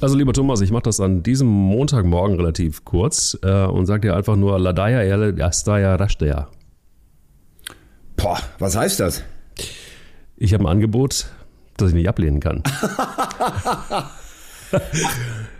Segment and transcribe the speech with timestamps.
[0.00, 4.16] Also lieber Thomas, ich mache das an diesem Montagmorgen relativ kurz äh, und sage dir
[4.16, 6.48] einfach nur Ladaya Yastaya Rashtaya.
[8.16, 9.24] Boah, was heißt das?
[10.36, 11.26] Ich habe ein Angebot,
[11.76, 12.62] das ich nicht ablehnen kann.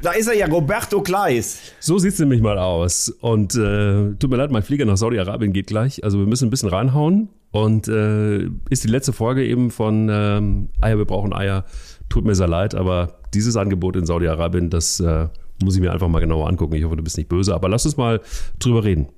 [0.02, 1.72] da ist er ja, Roberto Kleis.
[1.80, 3.08] So sieht es nämlich mal aus.
[3.08, 6.04] Und äh, tut mir leid, mein Flieger nach Saudi-Arabien geht gleich.
[6.04, 7.28] Also wir müssen ein bisschen reinhauen.
[7.50, 11.64] Und äh, ist die letzte Folge eben von ähm, Eier, wir brauchen Eier.
[12.08, 15.28] Tut mir sehr leid, aber dieses Angebot in Saudi-Arabien, das äh,
[15.62, 16.74] muss ich mir einfach mal genauer angucken.
[16.74, 18.20] Ich hoffe, du bist nicht böse, aber lass uns mal
[18.58, 19.08] drüber reden.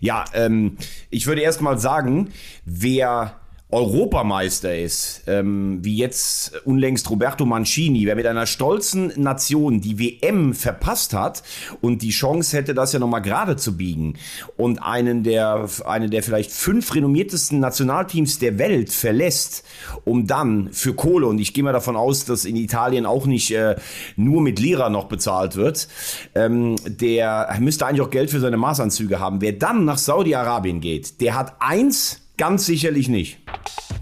[0.00, 0.76] Ja, ähm,
[1.10, 2.30] ich würde erst mal sagen,
[2.64, 9.98] wer Europameister ist, ähm, wie jetzt unlängst Roberto Mancini, wer mit einer stolzen Nation die
[9.98, 11.42] WM verpasst hat
[11.80, 14.14] und die Chance hätte, das ja nochmal gerade zu biegen
[14.56, 19.64] und einen der, eine der vielleicht fünf renommiertesten Nationalteams der Welt verlässt,
[20.04, 23.50] um dann für Kohle, und ich gehe mal davon aus, dass in Italien auch nicht
[23.50, 23.74] äh,
[24.14, 25.88] nur mit Lira noch bezahlt wird,
[26.36, 29.40] ähm, der müsste eigentlich auch Geld für seine Maßanzüge haben.
[29.40, 33.38] Wer dann nach Saudi-Arabien geht, der hat eins Ganz sicherlich nicht.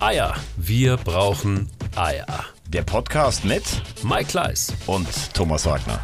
[0.01, 0.35] Eier.
[0.57, 2.27] Wir brauchen Eier.
[2.69, 3.63] Der Podcast mit
[4.03, 6.01] Mike Kleiss und Thomas Wagner.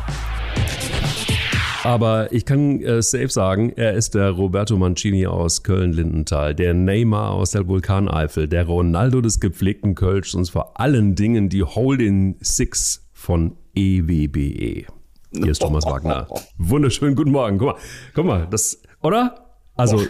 [1.82, 7.32] Aber ich kann äh, safe sagen, er ist der Roberto Mancini aus Köln-Lindenthal, der Neymar
[7.32, 13.08] aus der Vulkaneifel, der Ronaldo des gepflegten Kölsch und vor allen Dingen die Holding Six
[13.12, 14.86] von EWBE.
[15.32, 16.28] Hier ist Thomas Wagner.
[16.58, 17.58] Wunderschönen guten Morgen.
[17.58, 17.76] Guck mal,
[18.14, 19.49] guck mal, das, oder?
[19.80, 20.04] Also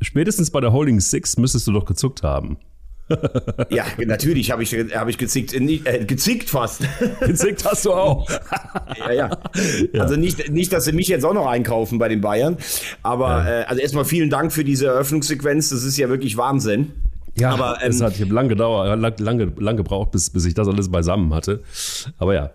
[0.00, 2.58] spätestens bei der Holding Six müsstest du doch gezuckt haben.
[3.70, 6.82] ja, natürlich habe ich, hab ich gezickt, äh, äh, gezickt fast.
[7.20, 8.28] Gezickt hast du auch.
[8.98, 9.30] ja, ja,
[9.92, 12.56] ja, Also nicht, nicht, dass sie mich jetzt auch noch einkaufen bei den Bayern.
[13.02, 13.60] Aber ja.
[13.60, 15.68] äh, also erstmal vielen Dank für diese Eröffnungssequenz.
[15.68, 16.92] Das ist ja wirklich Wahnsinn.
[17.38, 20.68] Ja, aber ähm, es hat lange gedauert, lang, lange, lang gebraucht, bis, bis ich das
[20.68, 21.62] alles beisammen hatte.
[22.18, 22.50] Aber ja,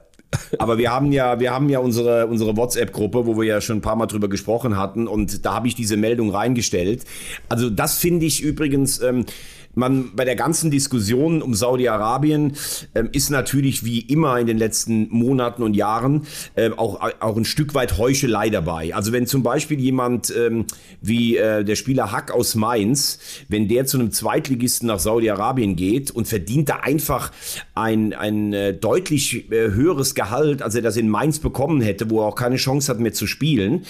[0.59, 3.81] aber wir haben ja, wir haben ja unsere, unsere WhatsApp-Gruppe, wo wir ja schon ein
[3.81, 7.03] paar Mal drüber gesprochen hatten und da habe ich diese Meldung reingestellt.
[7.49, 9.25] Also das finde ich übrigens, ähm,
[9.75, 12.53] man bei der ganzen Diskussion um Saudi-Arabien
[12.95, 17.45] ähm, ist natürlich wie immer in den letzten Monaten und Jahren ähm, auch, auch ein
[17.45, 18.93] Stück weit Heuchelei dabei.
[18.93, 20.65] Also wenn zum Beispiel jemand ähm,
[21.01, 26.11] wie äh, der Spieler Hack aus Mainz, wenn der zu einem Zweitligisten nach Saudi-Arabien geht
[26.11, 27.31] und verdient da einfach
[27.75, 32.21] ein, ein äh, deutlich äh, höheres Gehalt, als er das in Mainz bekommen hätte, wo
[32.21, 33.85] er auch keine Chance hat mehr zu spielen,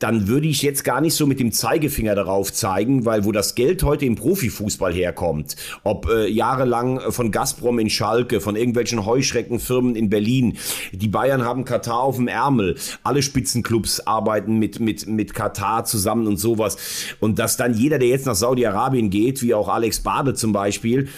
[0.00, 3.54] dann würde ich jetzt gar nicht so mit dem Zeigefinger darauf zeigen, weil wo das
[3.54, 9.94] Geld heute im Profifußball herkommt, ob äh, jahrelang von Gazprom in Schalke, von irgendwelchen Heuschreckenfirmen
[9.94, 10.56] in Berlin,
[10.92, 16.26] die Bayern haben Katar auf dem Ärmel, alle Spitzenclubs arbeiten mit, mit, mit Katar zusammen
[16.26, 16.78] und sowas.
[17.20, 21.08] Und dass dann jeder, der jetzt nach Saudi-Arabien geht, wie auch Alex Bade zum Beispiel,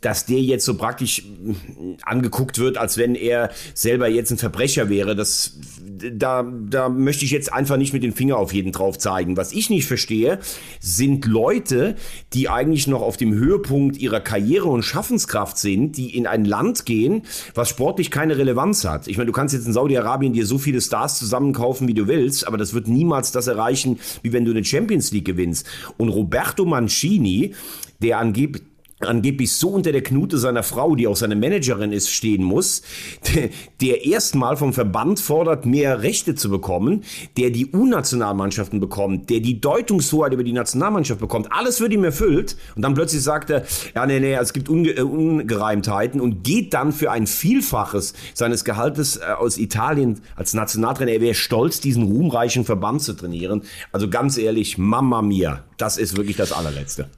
[0.00, 1.24] dass der jetzt so praktisch
[2.02, 5.58] angeguckt wird, als wenn er selber jetzt ein Verbrecher wäre, das,
[6.12, 9.36] da, da möchte ich jetzt einfach nicht mit dem Finger auf jeden drauf zeigen.
[9.36, 10.38] Was ich nicht verstehe,
[10.80, 11.96] sind Leute,
[12.32, 16.86] die eigentlich noch auf dem Höhepunkt ihrer Karriere und Schaffenskraft sind, die in ein Land
[16.86, 17.22] gehen,
[17.54, 19.06] was sportlich keine Relevanz hat.
[19.06, 22.46] Ich meine, du kannst jetzt in Saudi-Arabien dir so viele Stars zusammenkaufen, wie du willst,
[22.46, 25.66] aber das wird niemals das erreichen, wie wenn du eine Champions League gewinnst.
[25.98, 27.54] Und Roberto Mancini,
[28.00, 28.62] der angeblich
[29.00, 32.82] angeblich so unter der Knute seiner Frau, die auch seine Managerin ist, stehen muss,
[33.80, 37.04] der erstmal vom Verband fordert, mehr Rechte zu bekommen,
[37.36, 42.56] der die U-Nationalmannschaften bekommt, der die Deutungshoheit über die Nationalmannschaft bekommt, alles wird ihm erfüllt
[42.76, 46.74] und dann plötzlich sagt er, ja nee, nee, es gibt Unge äh, Ungereimtheiten und geht
[46.74, 52.04] dann für ein Vielfaches seines Gehaltes äh, aus Italien als Nationaltrainer, er wäre stolz, diesen
[52.04, 53.62] ruhmreichen Verband zu trainieren.
[53.92, 57.08] Also ganz ehrlich, Mamma mia, das ist wirklich das allerletzte.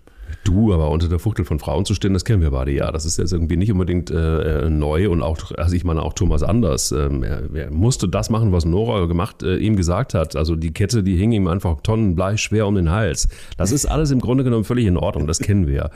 [0.44, 2.90] Du, aber unter der Fuchtel von Frauen zu stehen, das kennen wir beide ja.
[2.90, 6.42] Das ist jetzt irgendwie nicht unbedingt äh, neu und auch, also ich meine auch Thomas
[6.42, 6.90] Anders.
[6.90, 10.34] Ähm, er, er, musste das machen, was Nora gemacht, äh, ihm gesagt hat.
[10.34, 13.28] Also die Kette, die hing ihm einfach Tonnen Blei schwer um den Hals.
[13.56, 15.90] Das ist alles im Grunde genommen völlig in Ordnung, das kennen wir.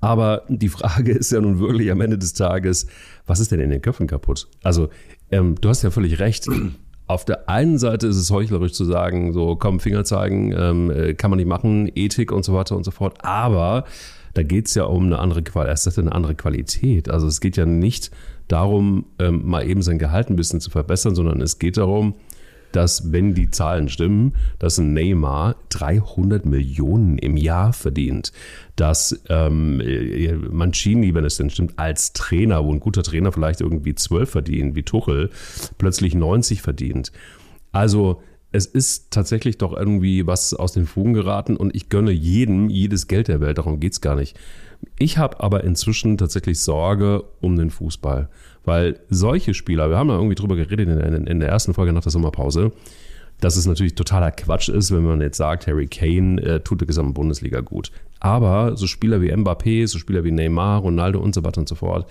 [0.00, 2.86] Aber die Frage ist ja nun wirklich am Ende des Tages,
[3.26, 4.48] was ist denn in den Köpfen kaputt?
[4.62, 4.88] Also
[5.30, 6.48] ähm, du hast ja völlig recht
[7.06, 11.14] auf der einen Seite ist es heuchlerisch zu sagen, so komm, Finger zeigen, ähm, äh,
[11.14, 13.18] kann man nicht machen, Ethik und so weiter und so fort.
[13.22, 13.84] Aber
[14.32, 17.10] da geht es ja um eine andere Qualität, eine andere Qualität.
[17.10, 18.10] Also es geht ja nicht
[18.48, 22.14] darum, ähm, mal eben sein Gehalt ein bisschen zu verbessern, sondern es geht darum,
[22.74, 28.32] dass, wenn die Zahlen stimmen, dass ein Neymar 300 Millionen im Jahr verdient.
[28.74, 29.80] Dass ähm,
[30.50, 34.74] Mancini, wenn es denn stimmt, als Trainer, wo ein guter Trainer vielleicht irgendwie 12 verdient,
[34.74, 35.30] wie Tuchel,
[35.78, 37.12] plötzlich 90 verdient.
[37.70, 42.70] Also es ist tatsächlich doch irgendwie was aus den Fugen geraten und ich gönne jedem
[42.70, 44.36] jedes Geld der Welt, darum geht es gar nicht.
[44.98, 48.28] Ich habe aber inzwischen tatsächlich Sorge um den Fußball,
[48.64, 51.92] weil solche Spieler, wir haben ja irgendwie drüber geredet in, in, in der ersten Folge
[51.92, 52.72] nach der Sommerpause,
[53.40, 56.86] dass es natürlich totaler Quatsch ist, wenn man jetzt sagt, Harry Kane äh, tut der
[56.86, 57.90] gesamten Bundesliga gut.
[58.20, 61.74] Aber so Spieler wie Mbappé, so Spieler wie Neymar, Ronaldo und so weiter und so
[61.74, 62.10] fort,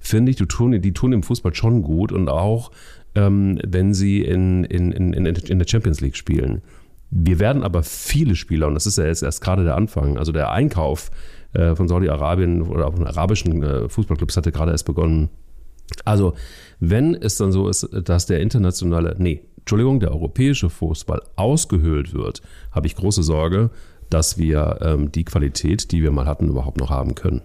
[0.00, 2.72] finde ich, die tun, die tun im Fußball schon gut und auch
[3.14, 6.62] ähm, wenn sie in, in, in, in der Champions League spielen.
[7.10, 10.32] Wir werden aber viele Spieler, und das ist ja jetzt erst gerade der Anfang, also
[10.32, 11.10] der Einkauf
[11.52, 15.28] äh, von Saudi-Arabien oder auch von arabischen äh, Fußballclubs hatte gerade erst begonnen.
[16.04, 16.34] Also,
[16.80, 22.42] wenn es dann so ist, dass der internationale, nee, Entschuldigung, der europäische Fußball ausgehöhlt wird,
[22.72, 23.70] habe ich große Sorge,
[24.10, 27.42] dass wir ähm, die Qualität, die wir mal hatten, überhaupt noch haben können.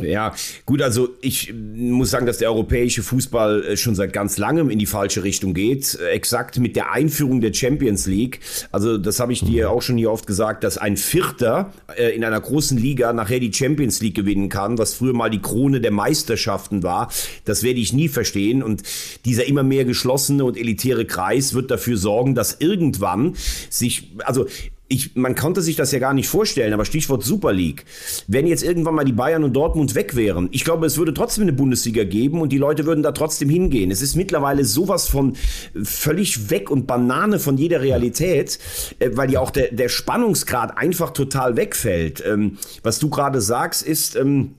[0.00, 0.34] Ja,
[0.66, 4.80] gut, also ich muss sagen, dass der europäische Fußball äh, schon seit ganz langem in
[4.80, 5.96] die falsche Richtung geht.
[6.00, 8.40] Äh, exakt mit der Einführung der Champions League.
[8.72, 12.24] Also das habe ich dir auch schon hier oft gesagt, dass ein Vierter äh, in
[12.24, 15.92] einer großen Liga nachher die Champions League gewinnen kann, was früher mal die Krone der
[15.92, 17.12] Meisterschaften war.
[17.44, 18.64] Das werde ich nie verstehen.
[18.64, 18.82] Und
[19.24, 23.36] dieser immer mehr geschlossene und elitäre Kreis wird dafür sorgen, dass irgendwann
[23.70, 24.46] sich, also
[24.88, 27.84] ich, man konnte sich das ja gar nicht vorstellen, aber Stichwort Super League.
[28.26, 31.42] Wenn jetzt irgendwann mal die Bayern und Dortmund weg wären, ich glaube, es würde trotzdem
[31.42, 33.90] eine Bundesliga geben und die Leute würden da trotzdem hingehen.
[33.90, 35.36] Es ist mittlerweile sowas von
[35.82, 38.58] völlig weg und Banane von jeder Realität,
[38.98, 42.22] äh, weil ja auch der, der Spannungsgrad einfach total wegfällt.
[42.26, 44.54] Ähm, was du gerade sagst, ist, ähm,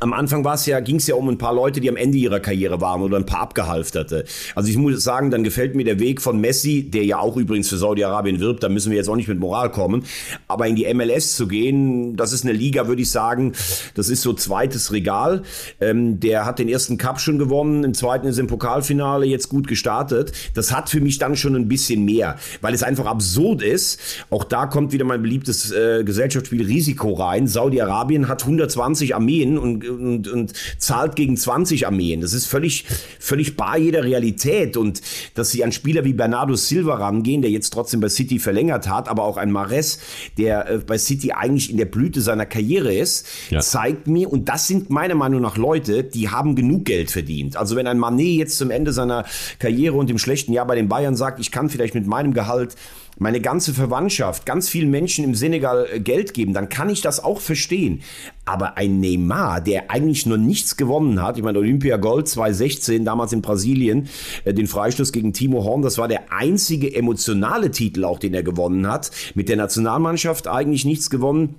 [0.00, 2.18] am Anfang war es ja, ging es ja um ein paar Leute, die am Ende
[2.18, 4.24] ihrer Karriere waren oder ein paar Abgehalfterte.
[4.54, 7.68] Also ich muss sagen, dann gefällt mir der Weg von Messi, der ja auch übrigens
[7.68, 10.04] für Saudi-Arabien wirbt, da müssen wir jetzt auch nicht mit Moral kommen,
[10.48, 13.52] aber in die MLS zu gehen, das ist eine Liga, würde ich sagen,
[13.94, 15.42] das ist so zweites Regal.
[15.80, 19.68] Ähm, der hat den ersten Cup schon gewonnen, im zweiten ist im Pokalfinale jetzt gut
[19.68, 20.32] gestartet.
[20.54, 24.00] Das hat für mich dann schon ein bisschen mehr, weil es einfach absurd ist.
[24.30, 27.46] Auch da kommt wieder mein beliebtes äh, Gesellschaftsspiel Risiko rein.
[27.46, 32.20] Saudi-Arabien hat 120 Armeen und und, und zahlt gegen 20 Armeen.
[32.20, 32.84] Das ist völlig,
[33.18, 34.76] völlig bar jeder Realität.
[34.76, 35.00] Und
[35.34, 39.08] dass sie an Spieler wie Bernardo Silva rangehen, der jetzt trotzdem bei City verlängert hat,
[39.08, 39.98] aber auch ein Mares,
[40.38, 43.60] der äh, bei City eigentlich in der Blüte seiner Karriere ist, ja.
[43.60, 47.56] zeigt mir, und das sind meiner Meinung nach Leute, die haben genug Geld verdient.
[47.56, 49.24] Also wenn ein Manet jetzt zum Ende seiner
[49.58, 52.76] Karriere und im schlechten Jahr bei den Bayern sagt, ich kann vielleicht mit meinem Gehalt
[53.18, 57.22] meine ganze Verwandtschaft, ganz vielen Menschen im Senegal äh, Geld geben, dann kann ich das
[57.22, 58.02] auch verstehen.
[58.44, 63.32] Aber ein Neymar, der eigentlich nur nichts gewonnen hat, ich meine Olympia Gold 2016, damals
[63.32, 64.08] in Brasilien,
[64.44, 68.42] äh, den Freistoß gegen Timo Horn, das war der einzige emotionale Titel auch, den er
[68.42, 69.10] gewonnen hat.
[69.34, 71.56] Mit der Nationalmannschaft eigentlich nichts gewonnen.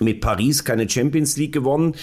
[0.00, 1.94] Mit Paris keine Champions League gewonnen.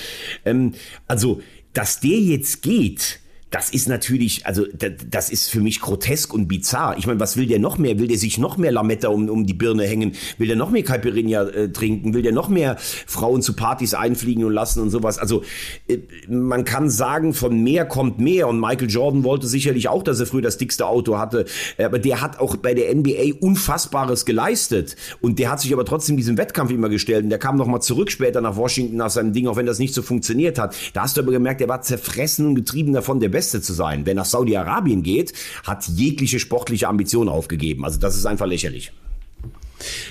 [0.45, 0.73] Ähm,
[1.07, 1.41] also,
[1.73, 3.19] dass der jetzt geht,
[3.51, 4.65] das ist natürlich, also
[5.09, 6.97] das ist für mich grotesk und bizarr.
[6.97, 7.97] Ich meine, was will der noch mehr?
[7.97, 10.13] Will der sich noch mehr Lametta um, um die Birne hängen?
[10.37, 12.13] Will der noch mehr Caipirinha äh, trinken?
[12.13, 15.17] Will der noch mehr Frauen zu Partys einfliegen und lassen und sowas?
[15.17, 15.43] Also
[15.87, 15.97] äh,
[16.27, 18.47] man kann sagen, von mehr kommt mehr.
[18.47, 21.45] Und Michael Jordan wollte sicherlich auch, dass er früher das dickste Auto hatte.
[21.77, 24.95] Äh, aber der hat auch bei der NBA Unfassbares geleistet.
[25.21, 27.23] Und der hat sich aber trotzdem diesem Wettkampf immer gestellt.
[27.23, 29.79] Und der kam noch mal zurück später nach Washington nach seinem Ding, auch wenn das
[29.79, 30.75] nicht so funktioniert hat.
[30.93, 34.05] Da hast du aber gemerkt, er war zerfressen und getrieben davon, der Beste zu sein.
[34.05, 35.33] Wer nach Saudi-Arabien geht,
[35.63, 37.85] hat jegliche sportliche Ambition aufgegeben.
[37.85, 38.91] Also das ist einfach lächerlich.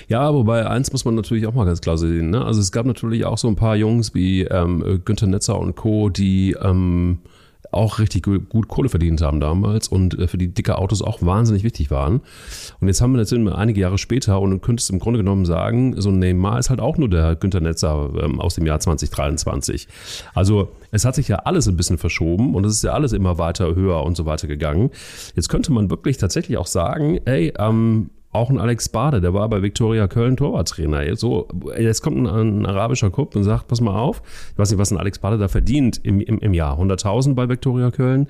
[0.09, 2.31] Ja, wobei eins muss man natürlich auch mal ganz klar sehen.
[2.31, 2.45] Ne?
[2.45, 6.09] Also es gab natürlich auch so ein paar Jungs wie ähm, Günther Netzer und Co.,
[6.09, 7.19] die ähm,
[7.71, 11.65] auch richtig gut Kohle verdient haben damals und äh, für die dicke Autos auch wahnsinnig
[11.65, 12.21] wichtig waren.
[12.81, 16.01] Und jetzt haben wir natürlich einige Jahre später und du könntest im Grunde genommen sagen,
[16.01, 19.89] so ein Neymar ist halt auch nur der Günther Netzer ähm, aus dem Jahr 2023.
[20.35, 23.39] Also es hat sich ja alles ein bisschen verschoben und es ist ja alles immer
[23.39, 24.91] weiter höher und so weiter gegangen.
[25.35, 29.49] Jetzt könnte man wirklich tatsächlich auch sagen, ey, ähm, auch ein Alex Bade, der war
[29.49, 31.17] bei Viktoria Köln Torwarttrainer.
[31.17, 34.79] So, jetzt kommt ein, ein arabischer Kupp und sagt, pass mal auf, ich weiß nicht,
[34.79, 36.79] was ein Alex Bade da verdient im, im, im Jahr.
[36.79, 38.27] 100.000 bei Viktoria Köln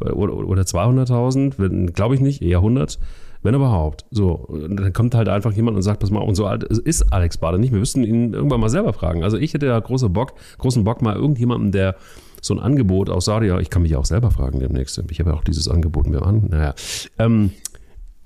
[0.00, 2.98] oder, oder 200.000, glaube ich nicht, eher 100.
[3.40, 4.04] Wenn überhaupt.
[4.10, 7.38] So, dann kommt halt einfach jemand und sagt, pass mal, und so alt ist Alex
[7.38, 7.72] Bade nicht.
[7.72, 9.22] Wir müssten ihn irgendwann mal selber fragen.
[9.22, 11.94] Also ich hätte ja große Bock, großen Bock mal irgendjemanden, der
[12.40, 15.00] so ein Angebot aus Saudi, ich kann mich auch selber fragen demnächst.
[15.10, 16.46] Ich habe ja auch dieses Angebot mir an.
[16.50, 16.74] Naja.
[17.18, 17.52] Ähm,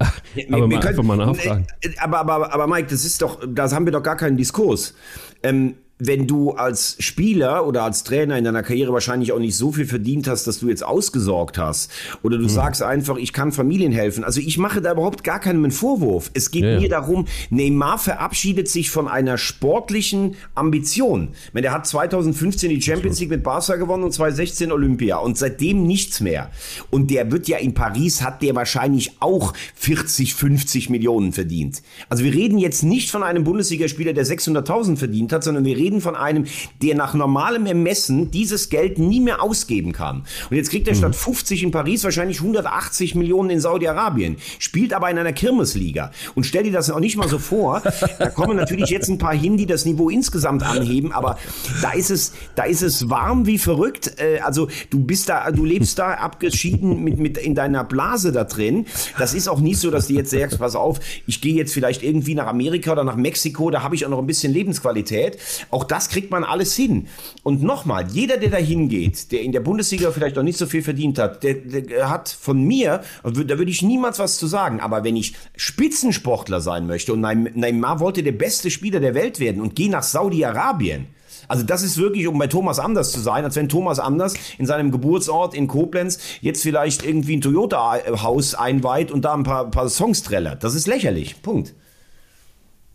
[0.50, 1.66] aber mal können, einfach mal nachfragen.
[1.98, 4.94] Aber, aber, aber Mike, das ist doch, das haben wir doch gar keinen Diskurs.
[5.42, 9.70] Ähm, wenn du als Spieler oder als Trainer in deiner Karriere wahrscheinlich auch nicht so
[9.72, 11.90] viel verdient hast, dass du jetzt ausgesorgt hast.
[12.22, 12.48] Oder du mhm.
[12.48, 14.24] sagst einfach, ich kann Familien helfen.
[14.24, 16.30] Also ich mache da überhaupt gar keinen Vorwurf.
[16.34, 21.30] Es geht ja, mir darum, Neymar verabschiedet sich von einer sportlichen Ambition.
[21.46, 25.38] Ich meine, der hat 2015 die Champions League mit Barca gewonnen und 2016 Olympia und
[25.38, 26.50] seitdem nichts mehr.
[26.90, 31.82] Und der wird ja in Paris, hat der wahrscheinlich auch 40, 50 Millionen verdient.
[32.08, 36.00] Also wir reden jetzt nicht von einem Bundesligaspieler, der 600.000 verdient hat, sondern wir reden
[36.00, 36.46] von einem,
[36.80, 40.24] der nach normalem Ermessen dieses Geld nie mehr ausgeben kann.
[40.50, 45.10] Und jetzt kriegt er statt 50 in Paris wahrscheinlich 180 Millionen in Saudi-Arabien, spielt aber
[45.10, 46.10] in einer Kirmesliga.
[46.34, 47.82] Und stell dir das auch nicht mal so vor.
[48.18, 51.38] Da kommen natürlich jetzt ein paar hin, die das Niveau insgesamt anheben, aber
[51.80, 54.12] da ist es, da ist es warm wie verrückt.
[54.18, 58.44] Äh, Also du bist da, du lebst da abgeschieden mit, mit in deiner Blase da
[58.44, 58.86] drin.
[59.18, 62.02] Das ist auch nicht so, dass du jetzt sagst, pass auf, ich gehe jetzt vielleicht
[62.02, 65.38] irgendwie nach Amerika oder nach Mexiko, da habe ich auch noch ein bisschen Lebensqualität.
[65.72, 67.08] Auch das kriegt man alles hin.
[67.42, 70.82] Und nochmal, jeder, der da hingeht, der in der Bundesliga vielleicht noch nicht so viel
[70.82, 75.02] verdient hat, der, der hat von mir, da würde ich niemals was zu sagen, aber
[75.02, 79.62] wenn ich Spitzensportler sein möchte und Neym- Neymar wollte der beste Spieler der Welt werden
[79.62, 81.06] und gehe nach Saudi-Arabien,
[81.48, 84.66] also das ist wirklich, um bei Thomas Anders zu sein, als wenn Thomas Anders in
[84.66, 89.88] seinem Geburtsort in Koblenz jetzt vielleicht irgendwie ein Toyota-Haus einweiht und da ein paar, paar
[89.88, 90.62] Songs trällert.
[90.64, 91.42] Das ist lächerlich.
[91.42, 91.74] Punkt.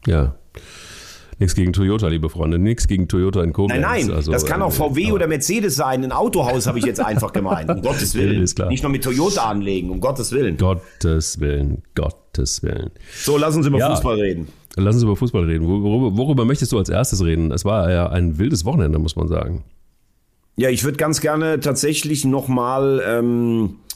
[0.05, 0.35] Ja.
[1.39, 2.57] Nichts gegen Toyota, liebe Freunde.
[2.57, 3.81] Nichts gegen Toyota in Koblenz.
[3.81, 6.03] Nein, nein, Also, das kann auch äh, VW aber- oder Mercedes sein.
[6.03, 7.69] Ein Autohaus habe ich jetzt einfach gemeint.
[7.69, 8.41] Um Gottes Willen.
[8.41, 8.69] Ist klar.
[8.69, 10.57] Nicht nur mit Toyota anlegen, um Gottes Willen.
[10.57, 12.89] Gottes Willen, Gottes Willen.
[13.15, 13.91] So, lass uns über Ja.
[13.93, 14.47] Fußball reden.
[14.77, 15.67] Lass uns über Fußball reden.
[15.67, 17.51] Worüber, worüber möchtest du als erstes reden?
[17.51, 19.63] Es war ja ein wildes Wochenende, muss man sagen.
[20.59, 23.86] Ja, ich würde ganz gerne tatsächlich nochmal, ähm, äh,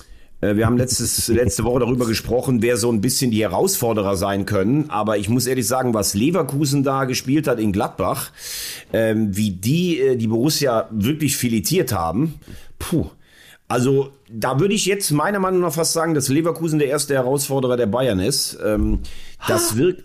[0.42, 4.90] wir haben letztes, letzte Woche darüber gesprochen, wer so ein bisschen die Herausforderer sein können.
[4.90, 8.32] Aber ich muss ehrlich sagen, was Leverkusen da gespielt hat in Gladbach,
[8.92, 12.36] ähm, wie die äh, die Borussia wirklich filetiert haben,
[12.80, 13.08] puh.
[13.68, 17.78] Also da würde ich jetzt meiner Meinung nach fast sagen, dass Leverkusen der erste Herausforderer
[17.78, 18.58] der Bayern ist.
[18.62, 19.00] Ähm,
[19.48, 20.04] das wirkt,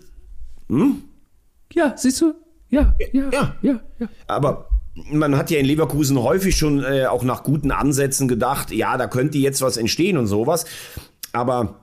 [1.73, 2.33] Ja, siehst du?
[2.69, 3.55] Ja, ja, Ja.
[3.61, 4.07] ja, ja.
[4.27, 4.69] Aber
[5.11, 9.07] man hat ja in Leverkusen häufig schon äh, auch nach guten Ansätzen gedacht, ja, da
[9.07, 10.65] könnte jetzt was entstehen und sowas.
[11.33, 11.81] Aber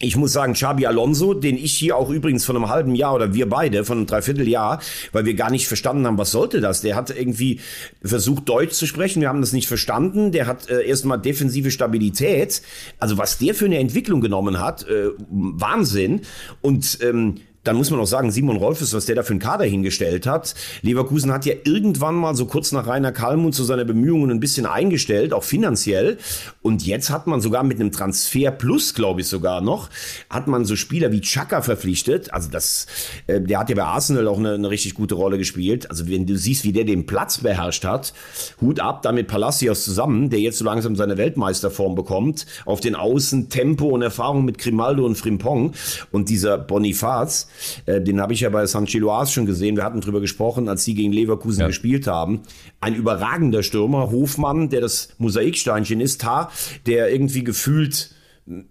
[0.00, 3.32] ich muss sagen, Xabi Alonso, den ich hier auch übrigens von einem halben Jahr oder
[3.32, 4.80] wir beide von einem Dreivierteljahr,
[5.12, 6.80] weil wir gar nicht verstanden haben, was sollte das?
[6.80, 7.60] Der hat irgendwie
[8.02, 9.20] versucht, Deutsch zu sprechen.
[9.20, 10.32] Wir haben das nicht verstanden.
[10.32, 12.62] Der hat äh, erstmal defensive Stabilität.
[12.98, 16.22] Also was der für eine Entwicklung genommen hat, äh, Wahnsinn.
[16.60, 19.64] Und ähm, dann muss man auch sagen, Simon Rolfes, was der da für einen Kader
[19.64, 20.54] hingestellt hat.
[20.82, 24.66] Leverkusen hat ja irgendwann mal so kurz nach Rainer Kallmund zu seiner Bemühungen ein bisschen
[24.66, 26.18] eingestellt, auch finanziell.
[26.62, 29.88] Und jetzt hat man sogar mit einem Transfer Plus, glaube ich sogar noch,
[30.28, 32.32] hat man so Spieler wie Chaka verpflichtet.
[32.32, 32.86] Also das,
[33.26, 35.90] äh, der hat ja bei Arsenal auch eine, eine richtig gute Rolle gespielt.
[35.90, 38.12] Also wenn du siehst, wie der den Platz beherrscht hat,
[38.60, 42.94] Hut ab, da mit Palacios zusammen, der jetzt so langsam seine Weltmeisterform bekommt, auf den
[42.94, 45.72] Außen Tempo und Erfahrung mit Grimaldo und Frimpong
[46.12, 47.48] und dieser Bonifaz,
[47.86, 49.76] äh, den habe ich ja bei San Chiloas schon gesehen.
[49.76, 51.66] Wir hatten drüber gesprochen, als sie gegen Leverkusen Ja.
[51.66, 52.42] gespielt haben.
[52.80, 56.50] Ein überragender Stürmer, Hofmann, der das Mosaiksteinchen ist, Tar,
[56.86, 58.10] der irgendwie gefühlt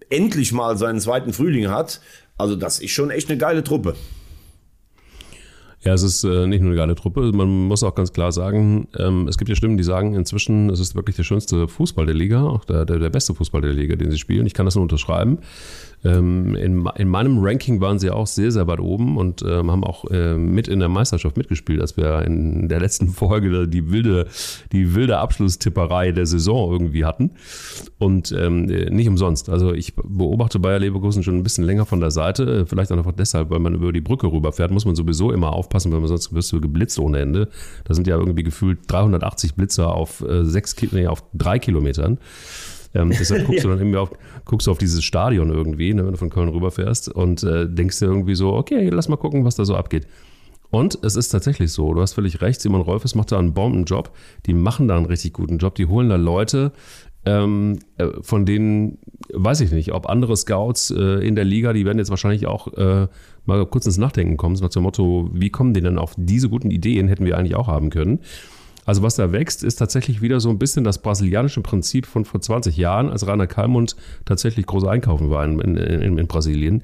[0.08, 2.00] endlich mal seinen zweiten Frühling hat.
[2.38, 3.94] Also das ist schon echt eine geile Truppe.
[5.82, 7.30] Ja, es ist äh, nicht nur eine geile Truppe.
[7.34, 10.80] Man muss auch ganz klar sagen, ähm, es gibt ja Stimmen, die sagen, inzwischen es
[10.80, 13.94] ist wirklich der schönste Fußball der Liga, auch der, der, der beste Fußball der Liga,
[13.94, 14.46] den sie spielen.
[14.46, 15.40] Ich kann das nur unterschreiben.
[16.04, 19.84] Ähm, in, in meinem Ranking waren sie auch sehr, sehr weit oben und ähm, haben
[19.84, 24.26] auch äh, mit in der Meisterschaft mitgespielt, als wir in der letzten Folge die wilde,
[24.72, 27.32] die wilde Abschlusstipperei der Saison irgendwie hatten.
[27.98, 29.48] Und ähm, nicht umsonst.
[29.48, 32.66] Also ich beobachte Bayer Leverkusen schon ein bisschen länger von der Seite.
[32.66, 35.90] Vielleicht auch einfach deshalb, weil man über die Brücke rüberfährt, muss man sowieso immer aufpassen,
[35.92, 37.48] weil man sonst wirst du geblitzt ohne Ende.
[37.84, 42.18] Da sind ja irgendwie gefühlt 380 Blitzer auf äh, sechs, nee, auf drei Kilometern.
[42.94, 44.10] Ähm, deshalb guckst du dann irgendwie auf,
[44.44, 47.98] guckst du auf dieses Stadion irgendwie, ne, wenn du von Köln rüberfährst und äh, denkst
[47.98, 50.06] dir irgendwie so, okay, lass mal gucken, was da so abgeht.
[50.70, 54.10] Und es ist tatsächlich so, du hast völlig recht, Simon Rolfes macht da einen Bombenjob,
[54.46, 56.72] die machen da einen richtig guten Job, die holen da Leute,
[57.26, 58.98] ähm, äh, von denen
[59.32, 62.72] weiß ich nicht, ob andere Scouts äh, in der Liga, die werden jetzt wahrscheinlich auch
[62.74, 63.06] äh,
[63.46, 66.48] mal kurz ins Nachdenken kommen, so nach dem Motto, wie kommen die denn auf diese
[66.48, 68.20] guten Ideen, hätten wir eigentlich auch haben können.
[68.84, 72.40] Also was da wächst, ist tatsächlich wieder so ein bisschen das brasilianische Prinzip von vor
[72.40, 76.82] 20 Jahren, als Rainer Kalmund tatsächlich groß einkaufen war in, in, in, Brasilien.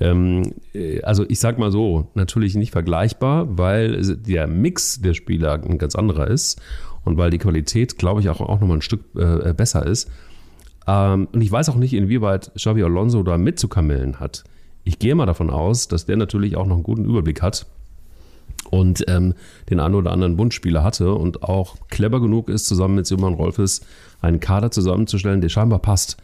[0.00, 5.54] Ähm, äh, also ich sag mal so, natürlich nicht vergleichbar, weil der Mix der Spieler
[5.54, 6.60] ein ganz anderer ist
[7.04, 10.10] und weil die Qualität, glaube ich, auch, auch nochmal ein Stück äh, besser ist.
[10.86, 14.44] Ähm, und ich weiß auch nicht, inwieweit Xavi Alonso da mitzukamellen hat.
[14.84, 17.66] Ich gehe mal davon aus, dass der natürlich auch noch einen guten Überblick hat
[18.70, 19.34] und ähm,
[19.70, 23.82] den einen oder anderen Bundspieler hatte und auch clever genug ist, zusammen mit Simon Rolfes
[24.20, 26.16] einen Kader zusammenzustellen, der scheinbar passt.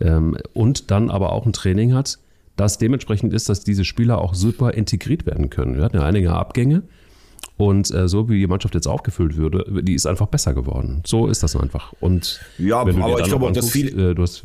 [0.00, 2.18] Ähm, und dann aber auch ein Training hat,
[2.56, 5.76] das dementsprechend ist, dass diese Spieler auch super integriert werden können.
[5.76, 6.82] Wir hatten ja einige Abgänge
[7.56, 11.02] und äh, so wie die Mannschaft jetzt aufgefüllt würde, die ist einfach besser geworden.
[11.06, 11.92] So ist das einfach.
[12.00, 14.44] Und Ja, aber ich glaube auch, dass viele- äh, du hast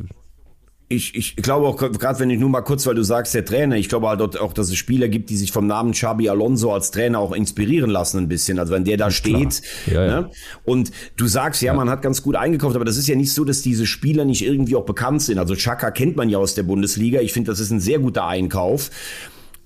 [0.90, 3.76] ich, ich glaube auch, gerade wenn ich nur mal kurz, weil du sagst, der Trainer,
[3.76, 6.90] ich glaube halt auch, dass es Spieler gibt, die sich vom Namen Xabi Alonso als
[6.90, 8.58] Trainer auch inspirieren lassen ein bisschen.
[8.58, 10.20] Also wenn der da steht ja, ja.
[10.22, 10.30] Ne?
[10.64, 13.34] und du sagst, ja, ja, man hat ganz gut eingekauft, aber das ist ja nicht
[13.34, 15.38] so, dass diese Spieler nicht irgendwie auch bekannt sind.
[15.38, 17.20] Also Chaka kennt man ja aus der Bundesliga.
[17.20, 18.90] Ich finde, das ist ein sehr guter Einkauf.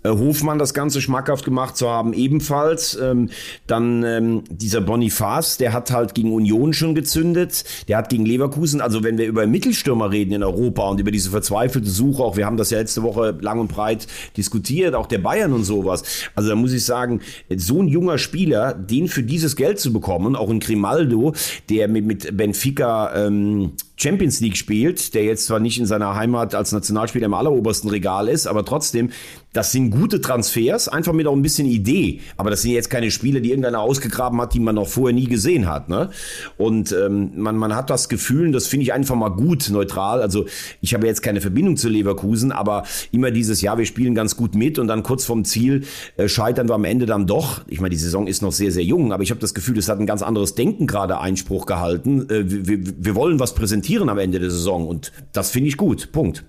[0.02, 2.99] Äh, Hofmann das Ganze schmackhaft gemacht zu haben, ebenfalls.
[3.00, 3.30] Ähm,
[3.66, 8.80] dann ähm, dieser Bonifaz, der hat halt gegen Union schon gezündet, der hat gegen Leverkusen,
[8.80, 12.47] also wenn wir über Mittelstürmer reden in Europa und über diese verzweifelte Suche, auch wir
[12.47, 14.06] haben das ja letzte Woche lang und breit
[14.37, 16.02] diskutiert, auch der Bayern und sowas.
[16.35, 17.21] Also da muss ich sagen,
[17.56, 21.35] so ein junger Spieler, den für dieses Geld zu bekommen, auch ein Grimaldo,
[21.68, 26.54] der mit, mit Benfica ähm, Champions League spielt, der jetzt zwar nicht in seiner Heimat
[26.54, 29.11] als Nationalspieler im allerobersten Regal ist, aber trotzdem,
[29.52, 32.21] das sind gute Transfers, einfach mit auch ein bisschen Idee.
[32.37, 35.26] Aber das sind jetzt keine Spiele, die irgendeiner ausgegraben hat, die man noch vorher nie
[35.26, 35.88] gesehen hat.
[35.88, 36.11] Ne?
[36.56, 40.21] Und ähm, man, man hat das Gefühl, das finde ich einfach mal gut, neutral.
[40.21, 40.47] Also
[40.80, 44.54] ich habe jetzt keine Verbindung zu Leverkusen, aber immer dieses Jahr, wir spielen ganz gut
[44.54, 45.85] mit und dann kurz vorm Ziel
[46.16, 47.61] äh, scheitern wir am Ende dann doch.
[47.68, 49.88] Ich meine, die Saison ist noch sehr, sehr jung, aber ich habe das Gefühl, es
[49.88, 52.28] hat ein ganz anderes Denken gerade Einspruch gehalten.
[52.30, 56.13] Äh, wir, wir wollen was präsentieren am Ende der Saison und das finde ich gut.
[56.13, 56.45] Punkt.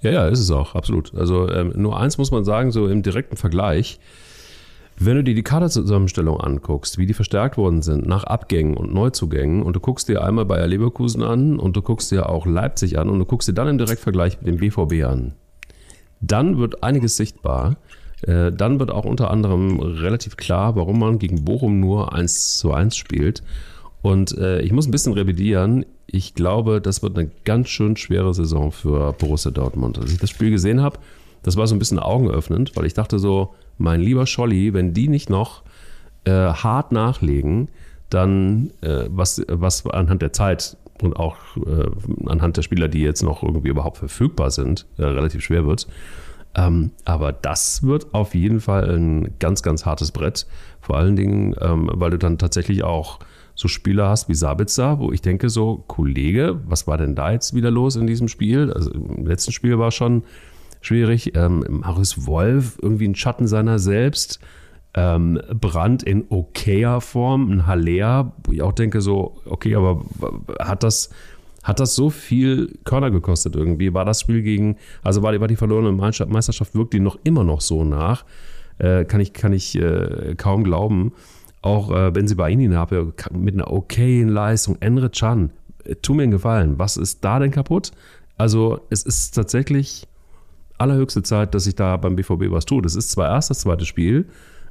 [0.00, 1.14] Ja, ja, ist es auch, absolut.
[1.14, 3.98] Also ähm, nur eins muss man sagen, so im direkten Vergleich,
[4.98, 9.62] wenn du dir die Kaderzusammenstellung anguckst, wie die verstärkt worden sind nach Abgängen und Neuzugängen
[9.62, 13.08] und du guckst dir einmal Bayer Leverkusen an und du guckst dir auch Leipzig an
[13.08, 15.32] und du guckst dir dann im Direktvergleich mit dem BVB an,
[16.20, 17.76] dann wird einiges sichtbar.
[18.22, 22.72] Äh, dann wird auch unter anderem relativ klar, warum man gegen Bochum nur 1 zu
[22.72, 23.42] 1 spielt.
[24.04, 25.84] Und äh, ich muss ein bisschen revidieren
[26.14, 29.98] ich glaube, das wird eine ganz schön schwere Saison für Borussia Dortmund.
[29.98, 30.98] Als ich das Spiel gesehen habe,
[31.42, 35.08] das war so ein bisschen augenöffnend, weil ich dachte so, mein lieber Scholli, wenn die
[35.08, 35.62] nicht noch
[36.24, 37.68] äh, hart nachlegen,
[38.10, 41.90] dann äh, was, was anhand der Zeit und auch äh,
[42.26, 45.88] anhand der Spieler, die jetzt noch irgendwie überhaupt verfügbar sind, äh, relativ schwer wird.
[46.54, 50.46] Ähm, aber das wird auf jeden Fall ein ganz, ganz hartes Brett.
[50.80, 53.18] Vor allen Dingen, ähm, weil du dann tatsächlich auch
[53.54, 57.54] so Spieler hast wie Sabitzer, wo ich denke so, Kollege, was war denn da jetzt
[57.54, 58.72] wieder los in diesem Spiel?
[58.72, 60.24] Also im letzten Spiel war schon
[60.80, 61.36] schwierig.
[61.36, 64.40] Ähm, Marius Wolf, irgendwie ein Schatten seiner selbst.
[64.96, 70.04] Ähm, Brand in okayer Form, ein Haller, wo ich auch denke so, okay, aber
[70.60, 71.10] hat das,
[71.64, 73.92] hat das so viel Körner gekostet irgendwie?
[73.92, 77.42] War das Spiel gegen, also war die, war die verlorene Meisterschaft, wirkt die noch immer
[77.42, 78.24] noch so nach?
[78.78, 81.12] Äh, kann ich, kann ich äh, kaum glauben.
[81.64, 85.50] Auch äh, wenn sie bei Ihnen habe, mit einer okayen Leistung, Enre Chan,
[85.84, 87.92] äh, tu mir einen Gefallen, was ist da denn kaputt?
[88.36, 90.06] Also es ist tatsächlich
[90.76, 92.84] allerhöchste Zeit, dass sich da beim BVB was tut.
[92.84, 94.26] Es ist zwar erst das zweite Spiel,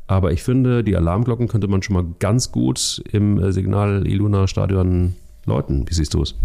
[0.06, 4.46] aber ich finde, die Alarmglocken könnte man schon mal ganz gut im äh, Signal Iluna
[4.46, 5.16] Stadion
[5.48, 5.90] läuten.
[5.90, 6.36] Wie siehst du es?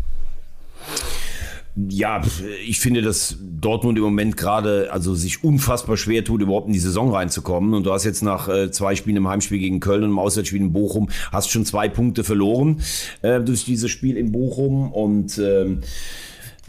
[1.88, 2.22] Ja,
[2.66, 6.78] ich finde, dass Dortmund im Moment gerade also sich unfassbar schwer tut, überhaupt in die
[6.78, 7.74] Saison reinzukommen.
[7.74, 10.60] Und du hast jetzt nach äh, zwei Spielen im Heimspiel gegen Köln und im Auswärtsspiel
[10.60, 12.80] in Bochum hast schon zwei Punkte verloren
[13.22, 15.80] äh, durch dieses Spiel in Bochum und ähm,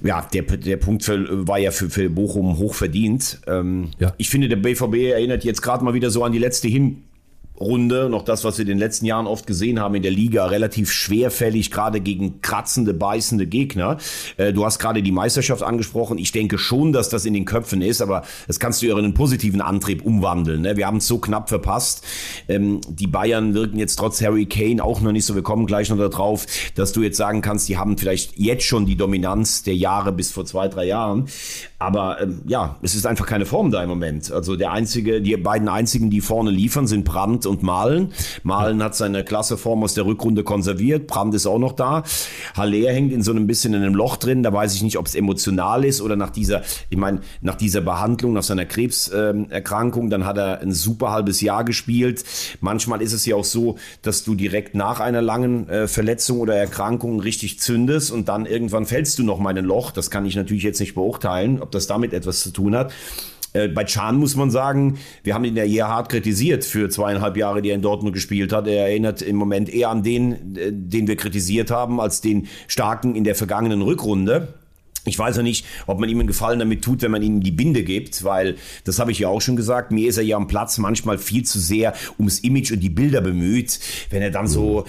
[0.03, 3.39] ja, der, der Punkt für, war ja für, für Bochum hoch verdient.
[3.47, 4.13] Ähm, ja.
[4.17, 7.03] Ich finde, der BVB erinnert jetzt gerade mal wieder so an die letzte Hin
[7.59, 10.45] Runde, noch das, was wir in den letzten Jahren oft gesehen haben in der Liga,
[10.45, 13.97] relativ schwerfällig, gerade gegen kratzende, beißende Gegner.
[14.37, 16.17] Äh, du hast gerade die Meisterschaft angesprochen.
[16.17, 19.05] Ich denke schon, dass das in den Köpfen ist, aber das kannst du ja in
[19.05, 20.61] einen positiven Antrieb umwandeln.
[20.61, 20.77] Ne?
[20.77, 22.05] Wir haben es so knapp verpasst.
[22.47, 25.35] Ähm, die Bayern wirken jetzt trotz Harry Kane auch noch nicht so.
[25.35, 26.45] Wir kommen gleich noch darauf,
[26.75, 30.31] dass du jetzt sagen kannst, die haben vielleicht jetzt schon die Dominanz der Jahre bis
[30.31, 31.27] vor zwei, drei Jahren.
[31.77, 34.31] Aber ähm, ja, es ist einfach keine Form da im Moment.
[34.31, 38.13] Also der einzige, die beiden einzigen, die vorne liefern, sind Brandt und Malen.
[38.43, 41.07] Malen hat seine klasse Form aus der Rückrunde konserviert.
[41.07, 42.03] Brandt ist auch noch da.
[42.55, 44.43] Haller hängt in so einem bisschen in einem Loch drin.
[44.43, 47.81] Da weiß ich nicht, ob es emotional ist oder nach dieser, ich meine, nach dieser
[47.81, 52.23] Behandlung, nach seiner Krebserkrankung, ähm, dann hat er ein super halbes Jahr gespielt.
[52.61, 56.55] Manchmal ist es ja auch so, dass du direkt nach einer langen äh, Verletzung oder
[56.55, 59.91] Erkrankung richtig zündest und dann irgendwann fällst du noch mal in ein Loch.
[59.91, 62.91] Das kann ich natürlich jetzt nicht beurteilen ob das damit etwas zu tun hat.
[63.53, 67.37] Äh, bei Chan muss man sagen, wir haben ihn ja hier hart kritisiert für zweieinhalb
[67.37, 68.67] Jahre, die er in Dortmund gespielt hat.
[68.67, 73.15] Er erinnert im Moment eher an den, äh, den wir kritisiert haben, als den starken
[73.15, 74.58] in der vergangenen Rückrunde.
[75.05, 77.51] Ich weiß ja nicht, ob man ihm einen Gefallen damit tut, wenn man ihm die
[77.51, 80.47] Binde gibt, weil, das habe ich ja auch schon gesagt, mir ist er ja am
[80.47, 83.79] Platz manchmal viel zu sehr ums Image und die Bilder bemüht.
[84.09, 84.85] Wenn er dann so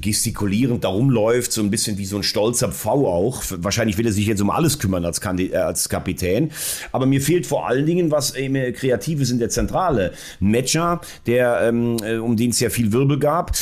[0.00, 3.42] gestikulierend da rumläuft, so ein bisschen wie so ein stolzer Pfau auch.
[3.50, 6.50] Wahrscheinlich will er sich jetzt um alles kümmern als, Kandid äh, als Kapitän.
[6.92, 10.12] Aber mir fehlt vor allen Dingen was eben Kreatives in der Zentrale.
[10.40, 13.52] Matcher, der, ähm, äh, um den es ja viel Wirbel gab.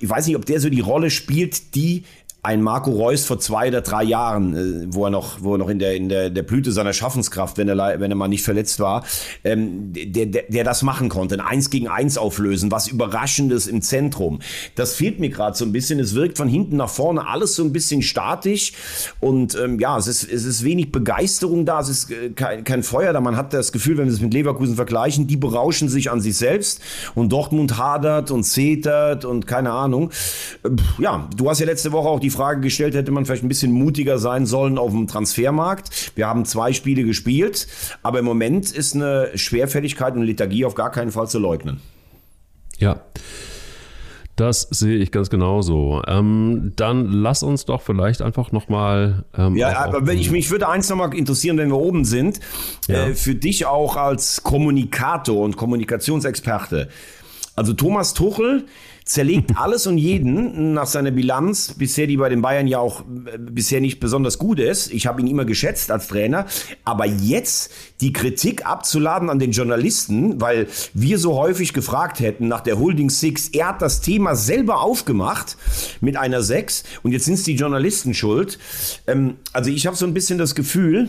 [0.00, 2.04] Ich weiß nicht, ob der so die Rolle spielt, die
[2.42, 5.68] ein Marco Reus vor zwei oder drei Jahren, äh, wo er noch, wo er noch
[5.68, 8.80] in der, in der, der Blüte seiner Schaffenskraft, wenn er, wenn er mal nicht verletzt
[8.80, 9.04] war,
[9.44, 13.82] ähm, der, der, der das machen konnte, ein Eins gegen Eins auflösen, was Überraschendes im
[13.82, 14.40] Zentrum.
[14.74, 16.00] Das fehlt mir gerade so ein bisschen.
[16.00, 18.72] Es wirkt von hinten nach vorne alles so ein bisschen statisch
[19.20, 22.82] und ähm, ja, es ist, es ist wenig Begeisterung da, es ist äh, kein, kein
[22.82, 23.20] Feuer da.
[23.20, 26.38] Man hat das Gefühl, wenn wir es mit Leverkusen vergleichen, die berauschen sich an sich
[26.38, 26.80] selbst
[27.14, 30.10] und Dortmund hadert und zetert und keine Ahnung.
[30.62, 33.48] Äh, ja, du hast ja letzte Woche auch die Frage gestellt, hätte man vielleicht ein
[33.48, 36.12] bisschen mutiger sein sollen auf dem Transfermarkt.
[36.16, 37.66] Wir haben zwei Spiele gespielt,
[38.02, 41.80] aber im Moment ist eine Schwerfälligkeit und Lethargie auf gar keinen Fall zu leugnen.
[42.78, 43.00] Ja.
[44.40, 46.00] Das sehe ich ganz genauso.
[46.06, 49.24] Ähm, dann lass uns doch vielleicht einfach nochmal.
[49.36, 52.40] Ähm, ja, aber wenn ich mich würde eins nochmal interessieren, wenn wir oben sind,
[52.88, 53.08] ja.
[53.08, 56.88] äh, für dich auch als Kommunikator und Kommunikationsexperte.
[57.54, 58.64] Also Thomas Tuchel
[59.10, 63.38] zerlegt alles und jeden nach seiner Bilanz, bisher die bei den Bayern ja auch äh,
[63.38, 64.92] bisher nicht besonders gut ist.
[64.92, 66.46] Ich habe ihn immer geschätzt als Trainer,
[66.84, 72.60] aber jetzt die Kritik abzuladen an den Journalisten, weil wir so häufig gefragt hätten nach
[72.60, 75.56] der Holding Six, er hat das Thema selber aufgemacht
[76.00, 78.58] mit einer Sechs und jetzt sind es die Journalisten schuld.
[79.06, 81.08] Ähm, also ich habe so ein bisschen das Gefühl,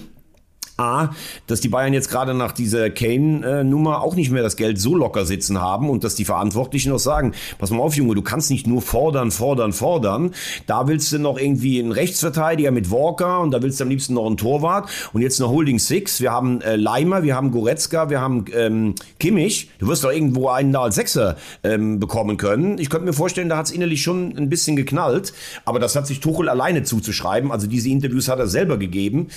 [0.78, 1.10] A,
[1.48, 5.26] dass die Bayern jetzt gerade nach dieser Kane-Nummer auch nicht mehr das Geld so locker
[5.26, 8.68] sitzen haben und dass die Verantwortlichen noch sagen, pass mal auf, Junge, du kannst nicht
[8.68, 10.34] nur fordern, fordern, fordern.
[10.68, 14.14] Da willst du noch irgendwie einen Rechtsverteidiger mit Walker und da willst du am liebsten
[14.16, 16.22] noch einen Torwart und jetzt eine Holding Six.
[16.22, 19.70] Wir haben äh, Leimer, wir haben Goretzka, wir haben ähm, Kimmich.
[19.80, 22.78] Du wirst doch irgendwo einen da als Sechser ähm, bekommen können.
[22.78, 25.34] Ich könnte mir vorstellen, da hat es innerlich schon ein bisschen geknallt,
[25.66, 27.52] aber das hat sich Tuchel alleine zuzuschreiben.
[27.52, 29.28] Also diese Interviews hat er selber gegeben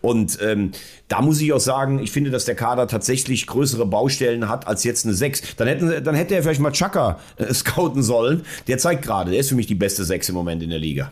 [0.00, 0.72] und ähm,
[1.08, 4.84] da muss ich auch sagen, ich finde, dass der Kader tatsächlich größere Baustellen hat als
[4.84, 5.56] jetzt eine 6.
[5.56, 8.42] Dann, hätten, dann hätte er vielleicht mal Chaka äh, scouten sollen.
[8.66, 11.10] Der zeigt gerade, der ist für mich die beste 6 im Moment in der Liga.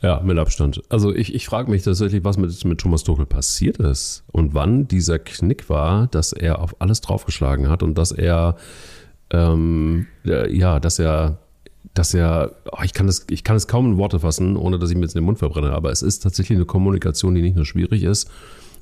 [0.00, 0.82] Ja, mit Abstand.
[0.88, 4.86] Also ich, ich frage mich tatsächlich, was mit, mit Thomas Tuchel passiert ist und wann
[4.86, 8.56] dieser Knick war, dass er auf alles draufgeschlagen hat und dass er,
[9.30, 11.38] ähm, äh, ja, dass er
[11.94, 14.90] dass er, oh, ich, kann das, ich kann es kaum in Worte fassen, ohne dass
[14.90, 17.64] ich mir jetzt den Mund verbrenne, aber es ist tatsächlich eine Kommunikation, die nicht nur
[17.64, 18.30] schwierig ist,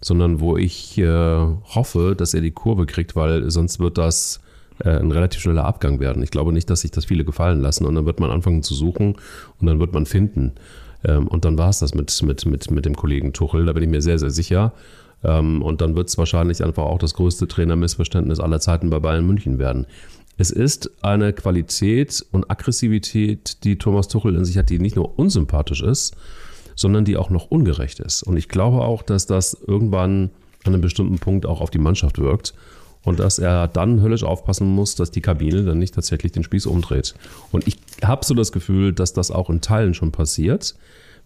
[0.07, 4.41] sondern wo ich äh, hoffe, dass er die Kurve kriegt, weil sonst wird das
[4.85, 6.23] äh, ein relativ schneller Abgang werden.
[6.23, 8.75] Ich glaube nicht, dass sich das viele gefallen lassen und dann wird man anfangen zu
[8.75, 9.17] suchen
[9.61, 10.53] und dann wird man finden.
[11.05, 13.83] Ähm, und dann war es das mit, mit, mit, mit dem Kollegen Tuchel, da bin
[13.83, 14.73] ich mir sehr, sehr sicher.
[15.25, 19.27] Ähm, und dann wird es wahrscheinlich einfach auch das größte Trainermissverständnis aller Zeiten bei Bayern
[19.27, 19.87] München werden.
[20.39, 25.19] Es ist eine Qualität und Aggressivität, die Thomas Tuchel in sich hat, die nicht nur
[25.19, 26.15] unsympathisch ist,
[26.77, 28.23] sondern die auch noch ungerecht ist.
[28.23, 30.31] Und ich glaube auch, dass das irgendwann
[30.65, 32.55] an einem bestimmten Punkt auch auf die Mannschaft wirkt
[33.07, 36.67] und dass er dann höllisch aufpassen muss, dass die Kabine dann nicht tatsächlich den Spieß
[36.67, 37.15] umdreht.
[37.53, 40.75] Und ich habe so das Gefühl, dass das auch in Teilen schon passiert.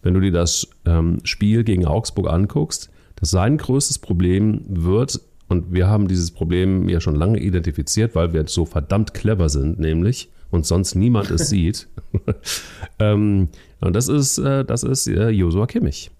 [0.03, 5.73] Wenn du dir das ähm, Spiel gegen Augsburg anguckst, dass sein größtes Problem wird, und
[5.73, 10.29] wir haben dieses Problem ja schon lange identifiziert, weil wir so verdammt clever sind, nämlich,
[10.51, 11.87] und sonst niemand es sieht,
[12.99, 13.49] ähm,
[13.81, 16.11] und das ist, äh, das ist äh, Josua Kimmich.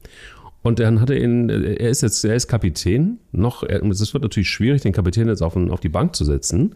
[0.63, 3.19] Und dann hat er ihn, äh, er ist jetzt, er ist Kapitän.
[3.31, 6.75] Noch, es wird natürlich schwierig, den Kapitän jetzt auf, auf die Bank zu setzen.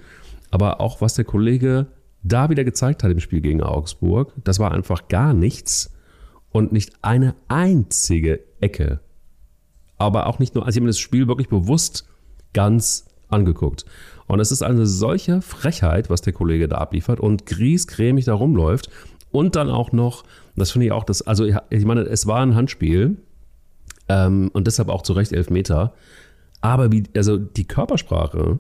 [0.51, 1.87] Aber auch was der Kollege
[2.23, 5.91] da wieder gezeigt hat im Spiel gegen Augsburg, das war einfach gar nichts
[6.51, 8.99] und nicht eine einzige Ecke.
[9.97, 12.07] Aber auch nicht nur, also ich habe mir das Spiel wirklich bewusst
[12.53, 13.85] ganz angeguckt.
[14.27, 18.89] Und es ist eine solche Frechheit, was der Kollege da abliefert und griesgrämig da rumläuft
[19.31, 20.23] und dann auch noch
[20.55, 23.17] das finde ich auch, das, also ich meine, es war ein Handspiel
[24.07, 25.93] ähm, und deshalb auch zu Recht elf Meter.
[26.61, 28.59] Aber wie, also die Körpersprache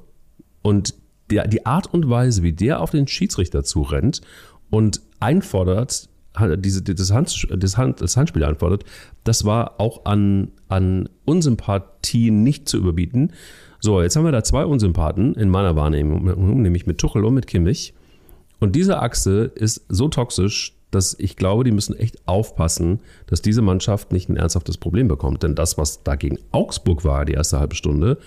[0.61, 0.93] und
[1.29, 4.21] der, die Art und Weise, wie der auf den Schiedsrichter zurennt
[4.69, 6.09] und einfordert,
[6.57, 8.83] diese, das, Hand, das, Hand, das Handspiel einfordert,
[9.23, 13.31] das war auch an, an Unsympathie nicht zu überbieten.
[13.79, 17.47] So, jetzt haben wir da zwei Unsympathen in meiner Wahrnehmung, nämlich mit Tuchel und mit
[17.47, 17.93] Kimmich.
[18.59, 23.61] Und diese Achse ist so toxisch, dass ich glaube, die müssen echt aufpassen, dass diese
[23.61, 25.43] Mannschaft nicht ein ernsthaftes Problem bekommt.
[25.43, 28.17] Denn das, was da gegen Augsburg war, die erste halbe Stunde,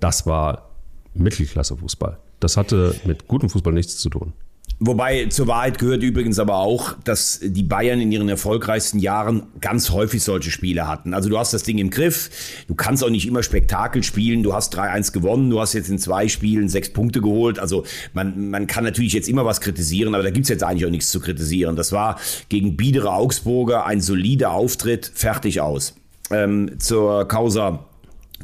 [0.00, 0.70] das war
[1.14, 2.18] Mittelklasse-Fußball.
[2.40, 4.32] Das hatte mit gutem Fußball nichts zu tun.
[4.80, 9.90] Wobei zur Wahrheit gehört übrigens aber auch, dass die Bayern in ihren erfolgreichsten Jahren ganz
[9.90, 11.14] häufig solche Spiele hatten.
[11.14, 12.30] Also du hast das Ding im Griff,
[12.68, 15.98] du kannst auch nicht immer Spektakel spielen, du hast 3-1 gewonnen, du hast jetzt in
[15.98, 17.58] zwei Spielen sechs Punkte geholt.
[17.58, 20.90] Also man, man kann natürlich jetzt immer was kritisieren, aber da gibt's jetzt eigentlich auch
[20.90, 21.74] nichts zu kritisieren.
[21.74, 25.96] Das war gegen biedere Augsburger ein solider Auftritt, fertig aus.
[26.30, 27.87] Ähm, zur Causa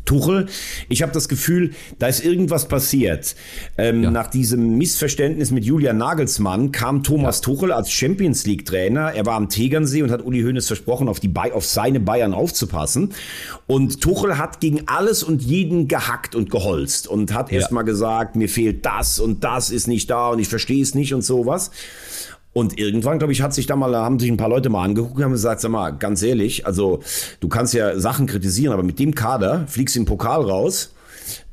[0.04, 0.46] Tuchel.
[0.88, 3.34] Ich habe das Gefühl, da ist irgendwas passiert.
[3.78, 4.10] Ähm, ja.
[4.10, 7.44] Nach diesem Missverständnis mit Julian Nagelsmann kam Thomas ja.
[7.44, 9.12] Tuchel als Champions League Trainer.
[9.12, 13.14] Er war am Tegernsee und hat Uli Hoeneß versprochen, auf, die auf seine Bayern aufzupassen.
[13.66, 17.60] Und Tuchel hat gegen alles und jeden gehackt und geholzt und hat ja.
[17.60, 20.94] erst mal gesagt, mir fehlt das und das ist nicht da und ich verstehe es
[20.94, 21.70] nicht und sowas.
[22.54, 25.16] Und irgendwann, glaube ich, hat sich da mal, haben sich ein paar Leute mal angeguckt
[25.16, 27.00] und haben gesagt, sag mal, ganz ehrlich, also
[27.40, 30.94] du kannst ja Sachen kritisieren, aber mit dem Kader fliegst du im Pokal raus.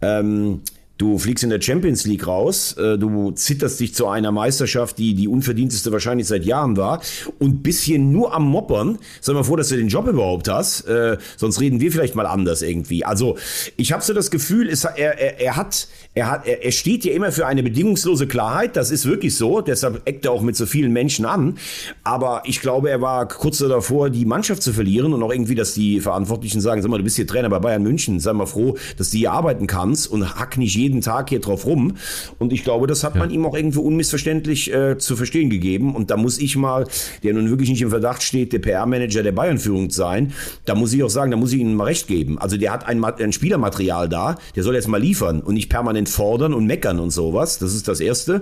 [0.02, 0.62] Ähm,
[1.02, 5.16] Du fliegst in der Champions League raus, äh, du zitterst dich zu einer Meisterschaft, die
[5.16, 7.02] die unverdienteste wahrscheinlich seit Jahren war
[7.40, 9.00] und bist hier nur am Moppern.
[9.20, 12.28] Sei mal froh, dass du den Job überhaupt hast, äh, sonst reden wir vielleicht mal
[12.28, 13.04] anders irgendwie.
[13.04, 13.36] Also
[13.78, 17.14] ich habe so das Gefühl, er, er, er hat, er hat, er, er steht ja
[17.14, 18.76] immer für eine bedingungslose Klarheit.
[18.76, 19.62] Das ist wirklich so.
[19.62, 21.58] Deshalb eckt er auch mit so vielen Menschen an.
[22.04, 25.74] Aber ich glaube, er war kurz davor, die Mannschaft zu verlieren und auch irgendwie, dass
[25.74, 28.78] die Verantwortlichen sagen, sag mal, du bist hier Trainer bei Bayern München, sei mal froh,
[28.98, 31.96] dass du hier arbeiten kannst und hack nicht jeden jeden Tag hier drauf rum.
[32.38, 33.20] Und ich glaube, das hat ja.
[33.20, 35.96] man ihm auch irgendwo unmissverständlich äh, zu verstehen gegeben.
[35.96, 36.86] Und da muss ich mal,
[37.24, 40.34] der nun wirklich nicht im Verdacht steht, der PR-Manager der Bayern-Führung sein,
[40.66, 42.38] da muss ich auch sagen, da muss ich ihm mal recht geben.
[42.38, 46.10] Also der hat ein, ein Spielermaterial da, der soll jetzt mal liefern und nicht permanent
[46.10, 47.58] fordern und meckern und sowas.
[47.60, 48.42] Das ist das Erste.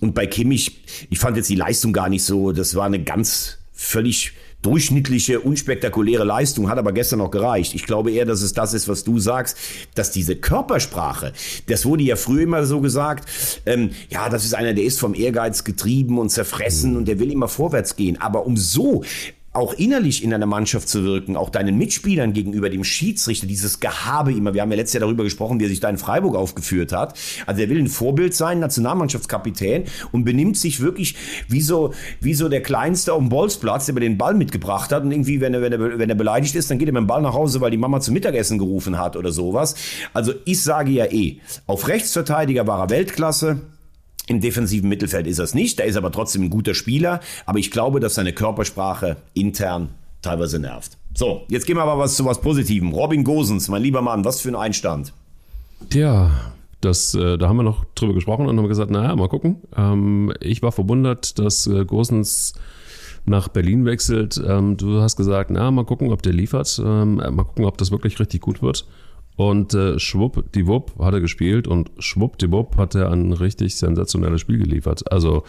[0.00, 3.58] Und bei Kimmich, ich fand jetzt die Leistung gar nicht so, das war eine ganz
[3.72, 4.32] völlig
[4.64, 7.74] durchschnittliche, unspektakuläre Leistung, hat aber gestern noch gereicht.
[7.74, 9.56] Ich glaube eher, dass es das ist, was du sagst,
[9.94, 11.32] dass diese Körpersprache,
[11.66, 13.28] das wurde ja früher immer so gesagt,
[13.66, 17.30] ähm, ja, das ist einer, der ist vom Ehrgeiz getrieben und zerfressen und der will
[17.30, 18.20] immer vorwärts gehen.
[18.20, 19.04] Aber um so
[19.54, 24.32] auch innerlich in einer Mannschaft zu wirken, auch deinen Mitspielern gegenüber, dem Schiedsrichter, dieses Gehabe
[24.32, 24.52] immer.
[24.52, 27.16] Wir haben ja letztes Jahr darüber gesprochen, wie er sich da in Freiburg aufgeführt hat.
[27.46, 31.14] Also er will ein Vorbild sein, Nationalmannschaftskapitän und benimmt sich wirklich
[31.48, 35.04] wie so, wie so der Kleinste auf dem Bolzplatz, der mir den Ball mitgebracht hat
[35.04, 37.06] und irgendwie, wenn er, wenn er, wenn er beleidigt ist, dann geht er mit dem
[37.06, 39.76] Ball nach Hause, weil die Mama zum Mittagessen gerufen hat oder sowas.
[40.12, 43.60] Also ich sage ja eh, auf Rechtsverteidiger war er Weltklasse.
[44.26, 47.58] Im defensiven Mittelfeld ist er es nicht, der ist aber trotzdem ein guter Spieler, aber
[47.58, 49.90] ich glaube, dass seine Körpersprache intern
[50.22, 50.96] teilweise nervt.
[51.14, 52.92] So, jetzt gehen wir aber was zu was Positivem.
[52.92, 55.12] Robin Gosens, mein lieber Mann, was für ein Einstand.
[55.90, 56.30] Tja,
[56.80, 59.56] das, äh, da haben wir noch drüber gesprochen und haben gesagt, naja, mal gucken.
[59.76, 62.54] Ähm, ich war verwundert, dass äh, Gosens
[63.26, 64.42] nach Berlin wechselt.
[64.46, 66.80] Ähm, du hast gesagt, na, mal gucken, ob der liefert.
[66.84, 68.86] Ähm, mal gucken, ob das wirklich richtig gut wird.
[69.36, 75.10] Und äh, schwuppdiwupp hat er gespielt und schwuppdiwupp hat er ein richtig sensationelles Spiel geliefert.
[75.10, 75.42] Also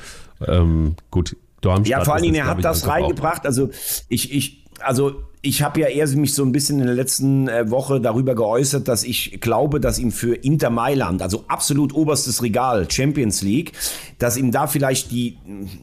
[0.46, 2.00] ähm, gut, Darmstadt.
[2.00, 3.46] Ja, vor allen Dingen, er hat das reingebracht.
[3.46, 3.70] Also
[4.08, 7.70] ich, ich, also ich habe ja eher mich so ein bisschen in der letzten äh,
[7.70, 12.90] Woche darüber geäußert, dass ich glaube, dass ihm für Inter Mailand, also absolut oberstes Regal,
[12.90, 13.74] Champions League,
[14.18, 15.38] dass ihm da vielleicht die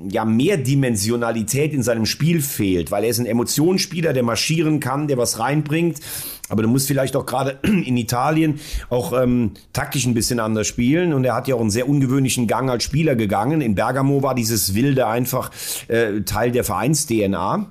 [0.09, 5.17] ja Mehrdimensionalität in seinem Spiel fehlt, weil er ist ein Emotionsspieler, der marschieren kann, der
[5.17, 6.01] was reinbringt.
[6.49, 8.59] Aber du musst vielleicht auch gerade in Italien
[8.91, 11.13] auch ähm, taktisch ein bisschen anders spielen.
[11.13, 13.61] Und er hat ja auch einen sehr ungewöhnlichen Gang als Spieler gegangen.
[13.61, 15.51] In Bergamo war dieses Wilde einfach
[15.87, 17.71] äh, Teil der Vereins-DNA.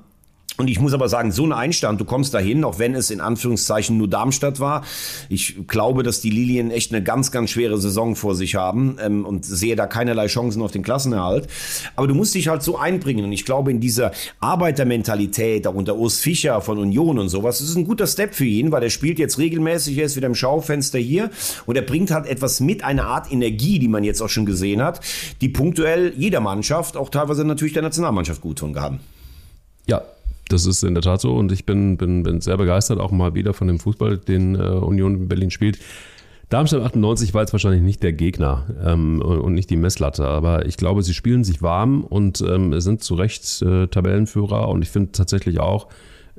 [0.61, 3.19] Und ich muss aber sagen, so ein Einstand, du kommst dahin, auch wenn es in
[3.19, 4.83] Anführungszeichen nur Darmstadt war.
[5.27, 9.25] Ich glaube, dass die Lilien echt eine ganz, ganz schwere Saison vor sich haben ähm,
[9.25, 11.47] und sehe da keinerlei Chancen auf den Klassenerhalt.
[11.95, 13.25] Aber du musst dich halt so einbringen.
[13.25, 17.75] Und ich glaube, in dieser Arbeitermentalität, auch unter Urs Fischer von Union und sowas, ist
[17.75, 20.99] ein guter Step für ihn, weil er spielt jetzt regelmäßig, er ist wieder im Schaufenster
[20.99, 21.31] hier
[21.65, 24.83] und er bringt halt etwas mit, eine Art Energie, die man jetzt auch schon gesehen
[24.83, 24.99] hat,
[25.41, 28.99] die punktuell jeder Mannschaft, auch teilweise natürlich der Nationalmannschaft gut tun kann.
[29.87, 30.03] Ja,
[30.51, 33.33] das ist in der Tat so und ich bin, bin, bin sehr begeistert auch mal
[33.33, 35.79] wieder von dem Fußball, den äh, Union Berlin spielt.
[36.49, 40.75] Darmstadt 98 war jetzt wahrscheinlich nicht der Gegner ähm, und nicht die Messlatte, aber ich
[40.75, 45.13] glaube, sie spielen sich warm und ähm, sind zu Recht äh, Tabellenführer und ich finde
[45.13, 45.87] tatsächlich auch,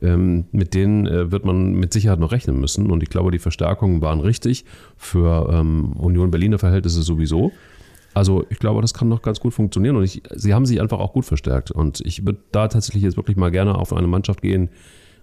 [0.02, 3.38] ähm, mit denen äh, wird man mit Sicherheit noch rechnen müssen und ich glaube, die
[3.38, 4.66] Verstärkungen waren richtig
[4.98, 7.52] für ähm, Union Berliner Verhältnisse sowieso.
[8.14, 10.98] Also ich glaube, das kann noch ganz gut funktionieren und ich, sie haben sich einfach
[10.98, 11.70] auch gut verstärkt.
[11.70, 14.68] Und ich würde da tatsächlich jetzt wirklich mal gerne auf eine Mannschaft gehen,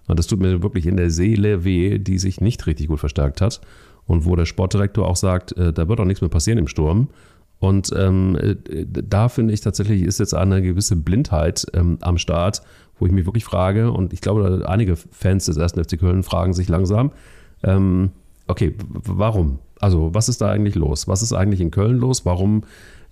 [0.08, 3.60] das tut mir wirklich in der Seele weh, die sich nicht richtig gut verstärkt hat.
[4.06, 7.08] Und wo der Sportdirektor auch sagt, äh, da wird auch nichts mehr passieren im Sturm.
[7.60, 12.62] Und ähm, äh, da finde ich tatsächlich, ist jetzt eine gewisse Blindheit ähm, am Start,
[12.98, 16.54] wo ich mich wirklich frage, und ich glaube, einige Fans des ersten FC Köln fragen
[16.54, 17.12] sich langsam,
[17.62, 18.10] ähm,
[18.48, 19.58] okay, warum?
[19.80, 21.08] Also, was ist da eigentlich los?
[21.08, 22.26] Was ist eigentlich in Köln los?
[22.26, 22.62] Warum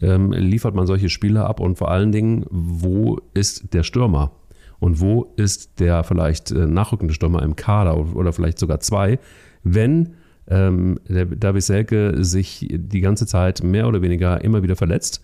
[0.00, 1.60] ähm, liefert man solche Spiele ab?
[1.60, 4.32] Und vor allen Dingen, wo ist der Stürmer?
[4.78, 9.18] Und wo ist der vielleicht äh, nachrückende Stürmer im Kader oder vielleicht sogar zwei,
[9.64, 10.10] wenn
[10.46, 15.22] ähm, der David Selke sich die ganze Zeit mehr oder weniger immer wieder verletzt?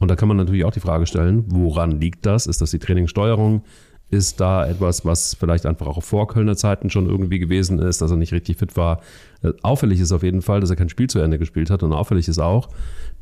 [0.00, 2.46] Und da kann man natürlich auch die Frage stellen, woran liegt das?
[2.46, 3.62] Ist das die Trainingssteuerung?
[4.10, 8.10] Ist da etwas, was vielleicht einfach auch vor Kölner Zeiten schon irgendwie gewesen ist, dass
[8.10, 9.00] er nicht richtig fit war.
[9.42, 11.92] Äh, auffällig ist auf jeden Fall, dass er kein Spiel zu Ende gespielt hat und
[11.92, 12.68] auffällig ist auch,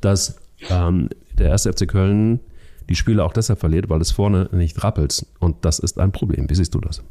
[0.01, 2.41] dass ähm, der erste FC Köln
[2.89, 5.27] die Spiele auch deshalb verliert, weil es vorne nicht rappelt.
[5.41, 6.49] Und das ist ein Problem.
[6.49, 7.03] Wie siehst du das?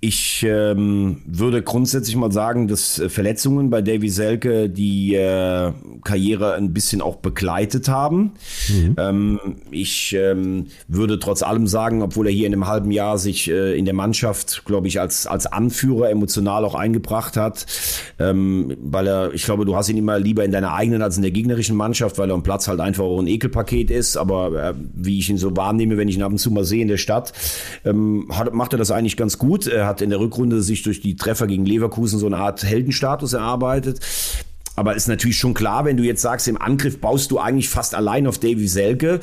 [0.00, 5.72] Ich ähm, würde grundsätzlich mal sagen, dass äh, Verletzungen bei Davy Selke die äh,
[6.04, 8.34] Karriere ein bisschen auch begleitet haben.
[8.68, 8.94] Mhm.
[8.96, 9.40] Ähm,
[9.72, 13.76] ich ähm, würde trotz allem sagen, obwohl er hier in einem halben Jahr sich äh,
[13.76, 17.66] in der Mannschaft, glaube ich, als, als Anführer emotional auch eingebracht hat,
[18.20, 21.22] ähm, weil er, ich glaube, du hast ihn immer lieber in deiner eigenen als in
[21.22, 24.16] der gegnerischen Mannschaft, weil er am Platz halt einfach auch ein Ekelpaket ist.
[24.16, 26.82] Aber äh, wie ich ihn so wahrnehme, wenn ich ihn ab und zu mal sehe
[26.82, 27.32] in der Stadt,
[27.84, 29.66] ähm, hat, macht er das eigentlich ganz gut.
[29.66, 33.32] Er hat in der Rückrunde sich durch die Treffer gegen Leverkusen so eine Art Heldenstatus
[33.32, 34.00] erarbeitet.
[34.76, 37.96] Aber ist natürlich schon klar, wenn du jetzt sagst, im Angriff baust du eigentlich fast
[37.96, 39.18] allein auf Davy Selke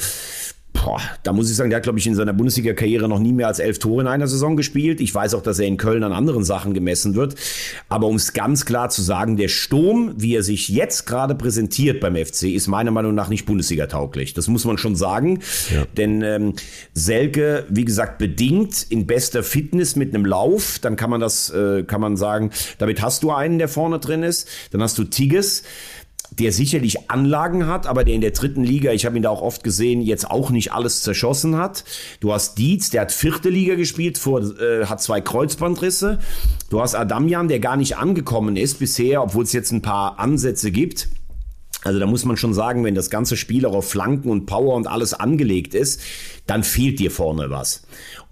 [0.86, 3.48] boah, da muss ich sagen, der hat, glaube ich, in seiner Bundesliga-Karriere noch nie mehr
[3.48, 5.02] als elf Tore in einer Saison gespielt.
[5.02, 7.34] Ich weiß auch, dass er in Köln an anderen Sachen gemessen wird.
[7.90, 12.00] Aber um es ganz klar zu sagen, der Sturm, wie er sich jetzt gerade präsentiert
[12.02, 14.36] beim FC, ist meiner Meinung nach nicht Bundesliga-tauglich.
[14.36, 15.40] Das muss man schon sagen.
[15.74, 15.86] Ja.
[15.98, 16.54] Denn ähm,
[16.94, 21.82] Selke, wie gesagt, bedingt in bester Fitness mit einem Lauf, dann kann man das, äh,
[21.82, 24.48] kann man sagen, damit hast du einen, der vorne drin ist.
[24.70, 25.64] Dann hast du Tigges
[26.32, 29.42] der sicherlich Anlagen hat, aber der in der dritten Liga, ich habe ihn da auch
[29.42, 31.84] oft gesehen, jetzt auch nicht alles zerschossen hat.
[32.20, 36.20] Du hast Dietz, der hat vierte Liga gespielt, vor, äh, hat zwei Kreuzbandrisse.
[36.70, 40.72] Du hast Adamian, der gar nicht angekommen ist bisher, obwohl es jetzt ein paar Ansätze
[40.72, 41.10] gibt.
[41.86, 44.74] Also da muss man schon sagen, wenn das ganze Spiel auch auf Flanken und Power
[44.74, 46.02] und alles angelegt ist,
[46.48, 47.84] dann fehlt dir vorne was.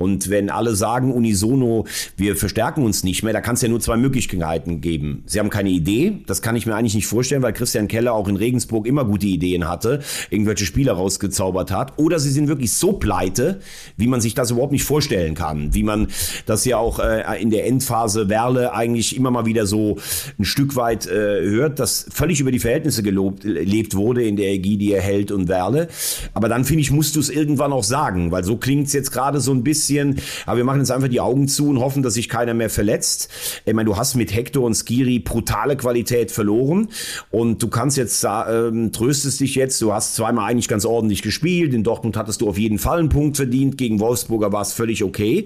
[0.03, 1.85] Und wenn alle sagen unisono,
[2.17, 5.23] wir verstärken uns nicht mehr, da kann es ja nur zwei Möglichkeiten geben.
[5.25, 8.27] Sie haben keine Idee, das kann ich mir eigentlich nicht vorstellen, weil Christian Keller auch
[8.27, 11.97] in Regensburg immer gute Ideen hatte, irgendwelche Spieler rausgezaubert hat.
[11.97, 13.61] Oder sie sind wirklich so pleite,
[13.95, 15.73] wie man sich das überhaupt nicht vorstellen kann.
[15.73, 16.07] Wie man
[16.45, 19.97] das ja auch äh, in der Endphase Werle eigentlich immer mal wieder so
[20.37, 24.47] ein Stück weit äh, hört, dass völlig über die Verhältnisse gelobt, lebt wurde in der
[24.47, 25.87] Energie, er hält und Werle.
[26.33, 29.11] Aber dann finde ich, musst du es irgendwann auch sagen, weil so klingt es jetzt
[29.11, 30.21] gerade so ein bisschen bisschen.
[30.45, 33.29] Aber wir machen jetzt einfach die Augen zu und hoffen, dass sich keiner mehr verletzt.
[33.65, 36.89] Ich meine, du hast mit Hector und Skiri brutale Qualität verloren
[37.31, 41.73] und du kannst jetzt, ähm, tröstest dich jetzt, du hast zweimal eigentlich ganz ordentlich gespielt.
[41.73, 43.77] In Dortmund hattest du auf jeden Fall einen Punkt verdient.
[43.77, 45.45] Gegen Wolfsburger war es völlig okay.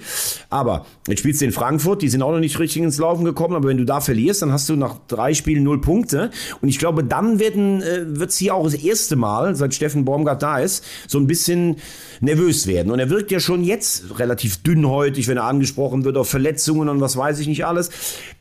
[0.49, 3.55] Aber jetzt spielst du in Frankfurt, die sind auch noch nicht richtig ins Laufen gekommen.
[3.55, 6.31] Aber wenn du da verlierst, dann hast du nach drei Spielen null Punkte.
[6.61, 10.05] Und ich glaube, dann werden, äh, wird es hier auch das erste Mal, seit Steffen
[10.05, 11.77] Baumgart da ist, so ein bisschen
[12.19, 12.91] nervös werden.
[12.91, 17.01] Und er wirkt ja schon jetzt relativ dünnhäutig, wenn er angesprochen wird auf Verletzungen und
[17.01, 17.89] was weiß ich nicht alles.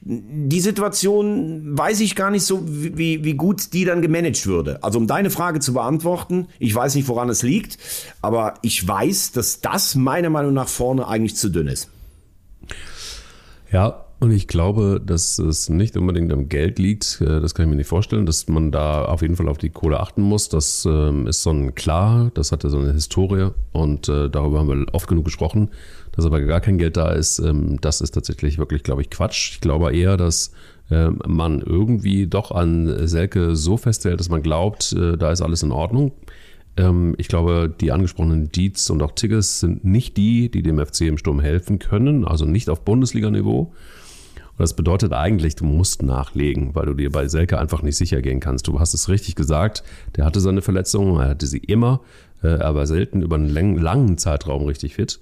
[0.00, 4.82] Die Situation weiß ich gar nicht so, wie, wie gut die dann gemanagt würde.
[4.82, 7.78] Also um deine Frage zu beantworten, ich weiß nicht, woran es liegt,
[8.22, 11.90] aber ich weiß, dass das meiner Meinung nach vorne eigentlich zu dünn ist.
[13.70, 17.20] Ja, und ich glaube, dass es nicht unbedingt am Geld liegt.
[17.20, 19.68] Äh, das kann ich mir nicht vorstellen, dass man da auf jeden Fall auf die
[19.68, 20.48] Kohle achten muss.
[20.48, 24.68] Das ähm, ist so ein klar, das hatte so eine Historie und äh, darüber haben
[24.68, 25.68] wir oft genug gesprochen.
[26.12, 29.52] Dass aber gar kein Geld da ist, ähm, das ist tatsächlich wirklich, glaube ich, Quatsch.
[29.52, 30.52] Ich glaube eher, dass
[30.90, 35.62] ähm, man irgendwie doch an Selke so festhält, dass man glaubt, äh, da ist alles
[35.62, 36.12] in Ordnung.
[37.16, 41.16] Ich glaube, die angesprochenen Dietz und auch Tigges sind nicht die, die dem FC im
[41.16, 43.72] Sturm helfen können, also nicht auf Bundesliga-Niveau.
[44.56, 48.22] Und das bedeutet eigentlich, du musst nachlegen, weil du dir bei Selke einfach nicht sicher
[48.22, 48.66] gehen kannst.
[48.66, 49.84] Du hast es richtig gesagt,
[50.16, 52.00] der hatte seine Verletzungen, er hatte sie immer,
[52.42, 55.20] äh, aber selten über einen langen Zeitraum richtig fit.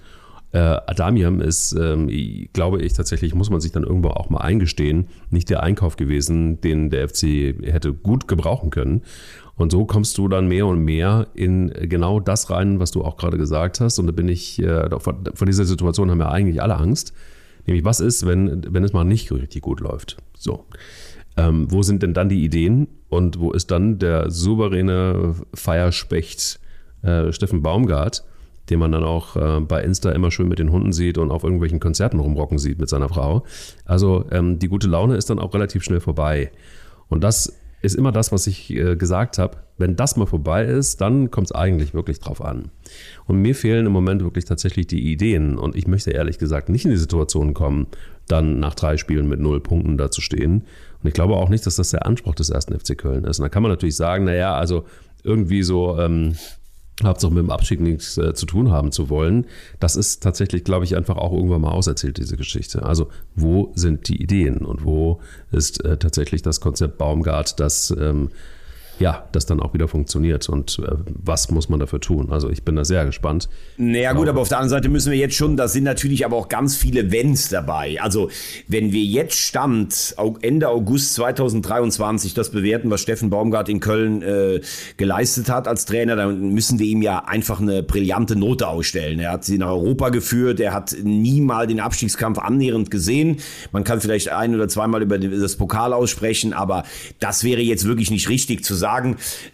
[0.52, 2.08] Äh, Adamian ist, ähm,
[2.52, 6.60] glaube ich, tatsächlich, muss man sich dann irgendwo auch mal eingestehen, nicht der Einkauf gewesen,
[6.60, 9.02] den der FC hätte gut gebrauchen können.
[9.56, 13.16] Und so kommst du dann mehr und mehr in genau das rein, was du auch
[13.16, 13.98] gerade gesagt hast.
[13.98, 17.12] Und da bin ich, äh, vor, dieser Situation haben wir eigentlich alle Angst.
[17.66, 20.16] Nämlich, was ist, wenn, wenn es mal nicht richtig gut läuft?
[20.36, 20.64] So.
[21.36, 26.60] Ähm, wo sind denn dann die Ideen und wo ist dann der souveräne Feierspecht
[27.02, 28.24] äh, Steffen Baumgart,
[28.70, 31.42] den man dann auch äh, bei Insta immer schön mit den Hunden sieht und auf
[31.42, 33.44] irgendwelchen Konzerten rumrocken sieht mit seiner Frau.
[33.84, 36.52] Also ähm, die gute Laune ist dann auch relativ schnell vorbei.
[37.08, 37.52] Und das
[37.84, 39.58] ist immer das, was ich äh, gesagt habe.
[39.76, 42.70] Wenn das mal vorbei ist, dann kommt es eigentlich wirklich drauf an.
[43.26, 45.58] Und mir fehlen im Moment wirklich tatsächlich die Ideen.
[45.58, 47.88] Und ich möchte ehrlich gesagt nicht in die Situation kommen,
[48.26, 50.64] dann nach drei Spielen mit null Punkten da zu stehen.
[51.02, 53.38] Und ich glaube auch nicht, dass das der Anspruch des ersten FC Köln ist.
[53.38, 54.84] Und da kann man natürlich sagen, naja, also
[55.22, 56.36] irgendwie so ähm,
[57.02, 59.46] Hauptsache mit dem Abstieg nichts äh, zu tun haben zu wollen.
[59.80, 62.84] Das ist tatsächlich, glaube ich, einfach auch irgendwann mal auserzählt, diese Geschichte.
[62.84, 65.20] Also wo sind die Ideen und wo
[65.50, 68.30] ist äh, tatsächlich das Konzept Baumgart, das ähm,
[69.00, 72.30] ja, das dann auch wieder funktioniert und äh, was muss man dafür tun.
[72.30, 73.48] Also ich bin da sehr gespannt.
[73.76, 76.36] Naja gut, aber auf der anderen Seite müssen wir jetzt schon, da sind natürlich aber
[76.36, 78.00] auch ganz viele Wenns dabei.
[78.00, 78.30] Also
[78.68, 84.60] wenn wir jetzt Stand Ende August 2023 das bewerten, was Steffen Baumgart in Köln äh,
[84.96, 89.18] geleistet hat als Trainer, dann müssen wir ihm ja einfach eine brillante Note ausstellen.
[89.18, 93.38] Er hat sie nach Europa geführt, er hat nie mal den Abstiegskampf annähernd gesehen.
[93.72, 96.84] Man kann vielleicht ein oder zweimal über das Pokal aussprechen, aber
[97.18, 98.83] das wäre jetzt wirklich nicht richtig zu sagen.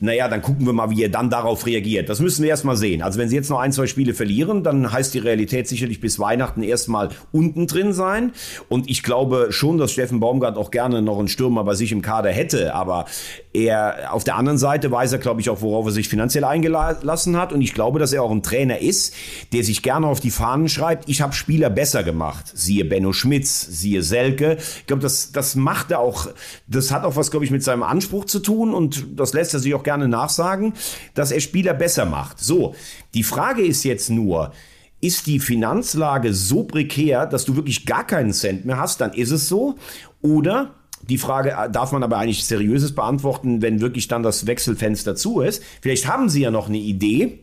[0.01, 2.09] Naja, dann gucken wir mal, wie er dann darauf reagiert.
[2.09, 3.03] Das müssen wir erst mal sehen.
[3.03, 6.19] Also wenn sie jetzt noch ein, zwei Spiele verlieren, dann heißt die Realität sicherlich bis
[6.19, 8.33] Weihnachten erstmal unten drin sein.
[8.69, 12.03] Und ich glaube schon, dass Steffen Baumgart auch gerne noch einen Stürmer bei sich im
[12.03, 12.75] Kader hätte.
[12.75, 13.07] Aber
[13.53, 17.37] er, auf der anderen Seite weiß er, glaube ich, auch, worauf er sich finanziell eingelassen
[17.37, 17.53] hat.
[17.53, 19.15] Und ich glaube, dass er auch ein Trainer ist,
[19.53, 22.51] der sich gerne auf die Fahnen schreibt, ich habe Spieler besser gemacht.
[22.55, 24.57] Siehe Benno Schmitz, siehe Selke.
[24.81, 26.29] Ich glaube, das, das macht er auch,
[26.67, 29.61] das hat auch was, glaube ich, mit seinem Anspruch zu tun und das lässt er
[29.61, 30.73] sich auch gerne nachsagen,
[31.15, 32.41] dass er Spieler besser macht.
[32.41, 32.75] So,
[33.15, 34.53] die Frage ist jetzt nur,
[35.01, 39.31] ist die Finanzlage so prekär, dass du wirklich gar keinen Cent mehr hast, dann ist
[39.31, 39.77] es so.
[40.21, 40.75] Oder
[41.09, 45.63] die Frage darf man aber eigentlich seriöses beantworten, wenn wirklich dann das Wechselfenster zu ist.
[45.81, 47.41] Vielleicht haben Sie ja noch eine Idee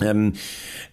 [0.00, 0.32] ähm,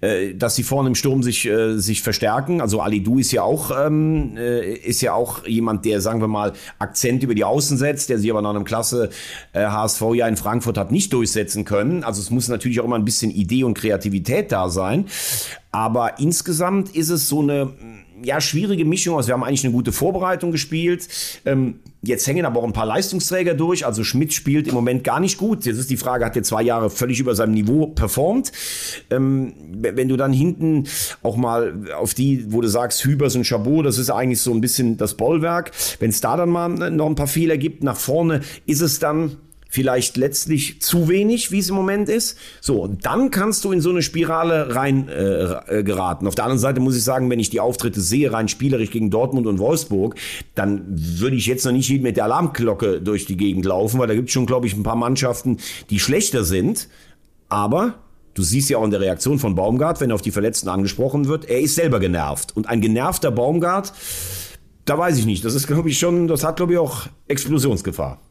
[0.01, 2.59] äh, dass sie vorne im Sturm sich äh, sich verstärken.
[2.59, 6.27] Also Ali Du ist ja auch ähm, äh, ist ja auch jemand, der sagen wir
[6.27, 9.09] mal Akzent über die Außen setzt, der sich aber nach einem klasse
[9.53, 12.03] äh, HSV ja in Frankfurt hat nicht durchsetzen können.
[12.03, 15.05] Also es muss natürlich auch immer ein bisschen Idee und Kreativität da sein.
[15.71, 17.73] Aber insgesamt ist es so eine
[18.24, 19.17] ja, schwierige Mischung.
[19.17, 21.07] Also wir haben eigentlich eine gute Vorbereitung gespielt.
[21.45, 23.86] Ähm, jetzt hängen aber auch ein paar Leistungsträger durch.
[23.86, 25.65] Also Schmidt spielt im Moment gar nicht gut.
[25.65, 28.51] Jetzt ist die Frage, hat er zwei Jahre völlig über seinem Niveau performt?
[29.09, 30.88] Ähm, wenn du dann hinten
[31.24, 34.61] auch mal auf die, wo du sagst, Hübers und Chabot, das ist eigentlich so ein
[34.61, 35.72] bisschen das Bollwerk.
[35.99, 39.38] Wenn es da dann mal noch ein paar Fehler gibt nach vorne, ist es dann
[39.70, 42.38] vielleicht letztlich zu wenig, wie es im Moment ist.
[42.59, 46.28] So, und dann kannst du in so eine Spirale rein äh, äh, geraten.
[46.28, 49.11] Auf der anderen Seite muss ich sagen, wenn ich die Auftritte sehe, rein spielerisch gegen
[49.11, 50.15] Dortmund und Wolfsburg,
[50.55, 54.15] dann würde ich jetzt noch nicht mit der Alarmglocke durch die Gegend laufen, weil da
[54.15, 55.57] gibt es schon, glaube ich, ein paar Mannschaften,
[55.89, 56.89] die schlechter sind.
[57.47, 57.95] Aber
[58.36, 61.49] Du siehst ja auch in der Reaktion von Baumgart, wenn auf die Verletzten angesprochen wird,
[61.49, 62.55] er ist selber genervt.
[62.55, 63.91] Und ein genervter Baumgart,
[64.86, 65.43] da weiß ich nicht.
[65.43, 68.22] Das ist, glaube ich, schon, das hat, glaube ich, auch Explosionsgefahr.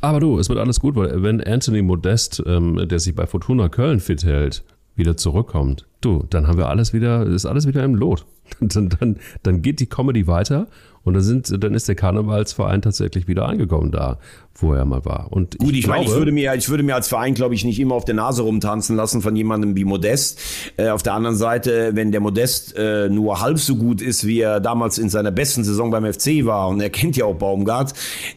[0.00, 3.68] Aber du, es wird alles gut, weil wenn Anthony Modest, ähm, der sich bei Fortuna
[3.68, 4.62] Köln fit hält,
[4.94, 8.26] wieder zurückkommt, du, dann haben wir alles wieder, ist alles wieder im Lot.
[8.60, 10.68] Dann, dann, dann geht die Comedy weiter
[11.04, 14.18] und dann, sind, dann ist der Karnevalsverein tatsächlich wieder angekommen da
[14.60, 15.28] wo er mal war.
[15.30, 17.64] Und Gut, ich, ich meine, ich würde mir, ich würde mir als Verein, glaube ich,
[17.64, 20.40] nicht immer auf der Nase rumtanzen lassen von jemandem wie Modest.
[20.76, 24.40] Äh, auf der anderen Seite, wenn der Modest äh, nur halb so gut ist, wie
[24.40, 27.94] er damals in seiner besten Saison beim FC war, und er kennt ja auch Baumgart,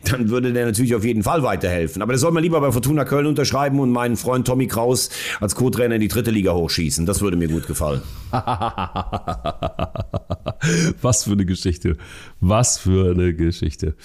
[0.10, 2.04] dann würde der natürlich auf jeden Fall weiterhelfen.
[2.04, 5.10] Aber der soll mal lieber bei Fortuna Köln unterschreiben und meinen Freund Tommy Kraus
[5.40, 7.08] als Co-Trainer in die dritte Liga hochschießen.
[7.08, 8.02] Das würde mir gut gefallen.
[11.02, 11.98] Was für eine Geschichte.
[12.40, 13.96] Was für eine Geschichte.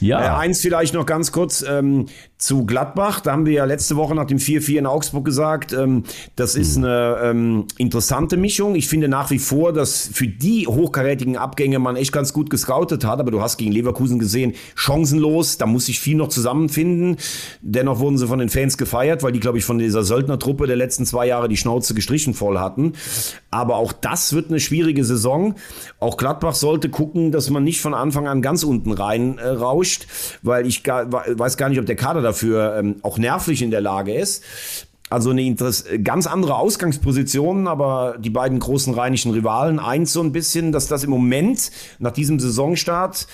[0.00, 0.20] Ja.
[0.20, 2.06] Äh, eins vielleicht noch ganz kurz ähm,
[2.42, 3.20] zu Gladbach.
[3.20, 6.02] Da haben wir ja letzte Woche nach dem 4-4 in Augsburg gesagt, ähm,
[6.34, 6.84] das ist mhm.
[6.84, 8.74] eine ähm, interessante Mischung.
[8.74, 13.04] Ich finde nach wie vor, dass für die hochkarätigen Abgänge man echt ganz gut gescoutet
[13.04, 13.20] hat.
[13.20, 15.56] Aber du hast gegen Leverkusen gesehen, chancenlos.
[15.56, 17.16] Da muss sich viel noch zusammenfinden.
[17.60, 20.76] Dennoch wurden sie von den Fans gefeiert, weil die, glaube ich, von dieser Söldnertruppe der
[20.76, 22.94] letzten zwei Jahre die Schnauze gestrichen voll hatten.
[23.52, 25.54] Aber auch das wird eine schwierige Saison.
[26.00, 30.06] Auch Gladbach sollte gucken, dass man nicht von Anfang an ganz unten rein äh, rauscht,
[30.42, 33.80] weil ich gar, weiß gar nicht, ob der Kader dafür ähm, auch nervlich in der
[33.80, 34.42] Lage ist.
[35.10, 35.54] Also eine
[36.02, 41.04] ganz andere Ausgangsposition, aber die beiden großen rheinischen Rivalen eint so ein bisschen, dass das
[41.04, 43.26] im Moment nach diesem Saisonstart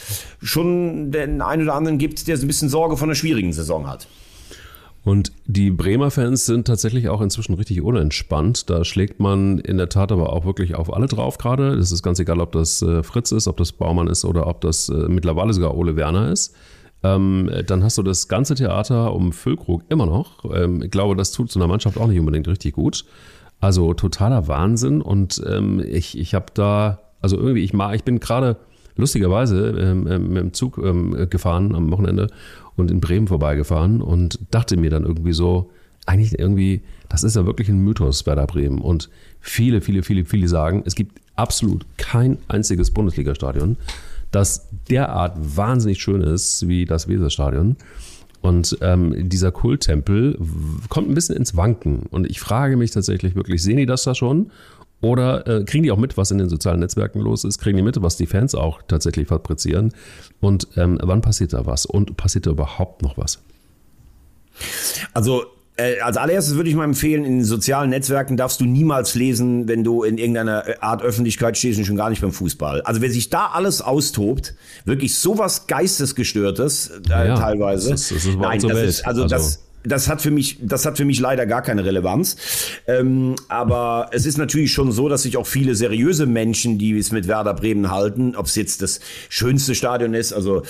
[0.43, 3.87] schon den einen oder anderen gibt, der so ein bisschen Sorge von einer schwierigen Saison
[3.87, 4.09] hat.
[5.05, 8.69] Und die Bremer Fans sind tatsächlich auch inzwischen richtig unentspannt.
[8.69, 11.75] Da schlägt man in der Tat aber auch wirklich auf alle drauf gerade.
[11.75, 14.61] Es ist ganz egal, ob das äh, Fritz ist, ob das Baumann ist oder ob
[14.61, 16.55] das äh, mittlerweile sogar Ole Werner ist.
[17.03, 20.45] Ähm, dann hast du das ganze Theater um Füllkrug immer noch.
[20.53, 23.05] Ähm, ich glaube, das tut so einer Mannschaft auch nicht unbedingt richtig gut.
[23.61, 25.01] Also totaler Wahnsinn.
[25.01, 28.57] Und ähm, ich, ich habe da, also irgendwie, ich, mag, ich bin gerade
[28.97, 32.29] lustigerweise ähm, ähm, mit dem Zug ähm, gefahren am Wochenende
[32.77, 35.71] und in Bremen vorbeigefahren und dachte mir dann irgendwie so,
[36.07, 38.81] eigentlich irgendwie, das ist ja wirklich ein Mythos Werder Bremen.
[38.81, 43.77] Und viele, viele, viele, viele sagen, es gibt absolut kein einziges Bundesligastadion,
[44.31, 47.76] das derart wahnsinnig schön ist wie das Weserstadion.
[48.41, 50.39] Und ähm, dieser Kulttempel
[50.89, 52.05] kommt ein bisschen ins Wanken.
[52.11, 54.51] Und ich frage mich tatsächlich wirklich, sehen die das da schon?
[55.01, 57.59] Oder äh, kriegen die auch mit, was in den sozialen Netzwerken los ist?
[57.59, 59.93] Kriegen die mit, was die Fans auch tatsächlich fabrizieren?
[60.41, 61.87] Und ähm, wann passiert da was?
[61.87, 63.41] Und passiert da überhaupt noch was?
[65.14, 65.45] Also
[65.79, 69.68] äh, als allererstes würde ich mal empfehlen, in den sozialen Netzwerken darfst du niemals lesen,
[69.68, 72.83] wenn du in irgendeiner Art Öffentlichkeit stehst und schon gar nicht beim Fußball.
[72.83, 74.55] Also wer sich da alles austobt,
[74.85, 77.91] wirklich sowas Geistesgestörtes äh, ja, teilweise.
[77.91, 80.86] Das ist, das ist Nein, das ist, also, also das das hat für mich, das
[80.86, 82.36] hat für mich leider gar keine Relevanz.
[82.86, 87.12] Ähm, aber es ist natürlich schon so, dass sich auch viele seriöse Menschen, die es
[87.12, 90.62] mit Werder Bremen halten, ob es jetzt das schönste Stadion ist, also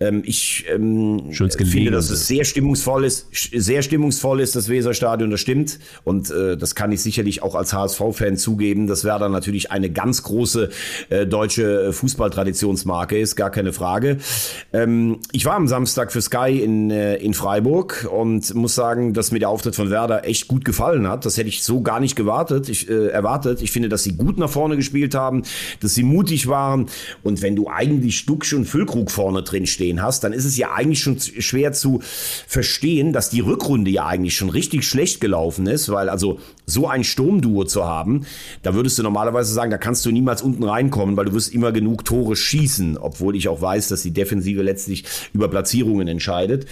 [0.00, 5.40] ähm, ich ähm, finde, dass es sehr stimmungsvoll ist, sehr stimmungsvoll ist, das Weserstadion, das
[5.40, 5.78] stimmt.
[6.04, 10.22] Und äh, das kann ich sicherlich auch als HSV-Fan zugeben, dass Werder natürlich eine ganz
[10.22, 10.70] große
[11.08, 14.18] äh, deutsche Fußballtraditionsmarke ist, gar keine Frage.
[14.72, 19.32] Ähm, ich war am Samstag für Sky in, äh, in Freiburg und muss sagen, dass
[19.32, 21.24] mir der Auftritt von Werder echt gut gefallen hat.
[21.24, 23.62] Das hätte ich so gar nicht gewartet, ich, äh, erwartet.
[23.62, 25.42] Ich finde, dass sie gut nach vorne gespielt haben,
[25.80, 26.86] dass sie mutig waren.
[27.22, 30.72] Und wenn du eigentlich Stucksch und Füllkrug vorne drin stehen hast, dann ist es ja
[30.72, 32.00] eigentlich schon schwer zu
[32.46, 37.04] verstehen, dass die Rückrunde ja eigentlich schon richtig schlecht gelaufen ist, weil also so ein
[37.04, 38.26] Sturmduo zu haben,
[38.62, 41.72] da würdest du normalerweise sagen, da kannst du niemals unten reinkommen, weil du wirst immer
[41.72, 46.66] genug Tore schießen, obwohl ich auch weiß, dass die Defensive letztlich über Platzierungen entscheidet.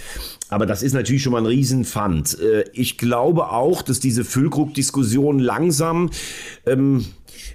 [0.49, 2.39] Aber das ist natürlich schon mal ein Riesenpfand.
[2.39, 6.09] Äh, ich glaube auch, dass diese Füllkrug-Diskussion langsam
[6.65, 7.05] ähm,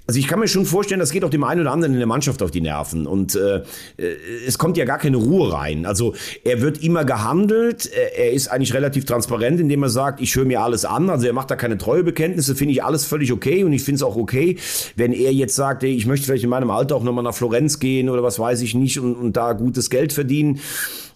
[0.06, 2.08] also ich kann mir schon vorstellen, das geht auch dem einen oder anderen in der
[2.08, 3.06] Mannschaft auf die Nerven.
[3.06, 3.58] Und äh,
[3.96, 4.16] äh,
[4.46, 5.86] es kommt ja gar keine Ruhe rein.
[5.86, 6.14] Also
[6.44, 7.86] er wird immer gehandelt.
[7.86, 11.08] Er ist eigentlich relativ transparent, indem er sagt, ich höre mir alles an.
[11.08, 13.64] Also er macht da keine Treuebekenntnisse, finde ich alles völlig okay.
[13.64, 14.58] Und ich finde es auch okay,
[14.96, 17.78] wenn er jetzt sagt, ey, ich möchte vielleicht in meinem Alter auch nochmal nach Florenz
[17.78, 20.60] gehen oder was weiß ich nicht und, und da gutes Geld verdienen.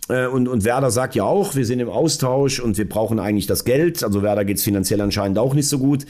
[0.08, 3.46] Äh, und, und Werder sagt ja auch, wir sind im Austausch und wir brauchen eigentlich
[3.46, 4.02] das Geld.
[4.04, 6.06] Also Werder geht es finanziell anscheinend auch nicht so gut.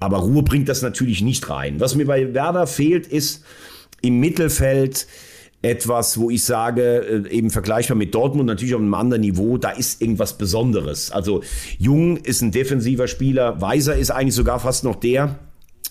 [0.00, 1.80] Aber Ruhe bringt das natürlich nicht rein.
[1.80, 3.44] Was mir bei Werder fehlt, ist
[4.02, 5.06] im Mittelfeld
[5.62, 9.70] etwas, wo ich sage, äh, eben vergleichbar mit Dortmund, natürlich auf einem anderen Niveau, da
[9.70, 11.10] ist irgendwas Besonderes.
[11.10, 11.42] Also
[11.78, 15.38] Jung ist ein defensiver Spieler, Weiser ist eigentlich sogar fast noch der,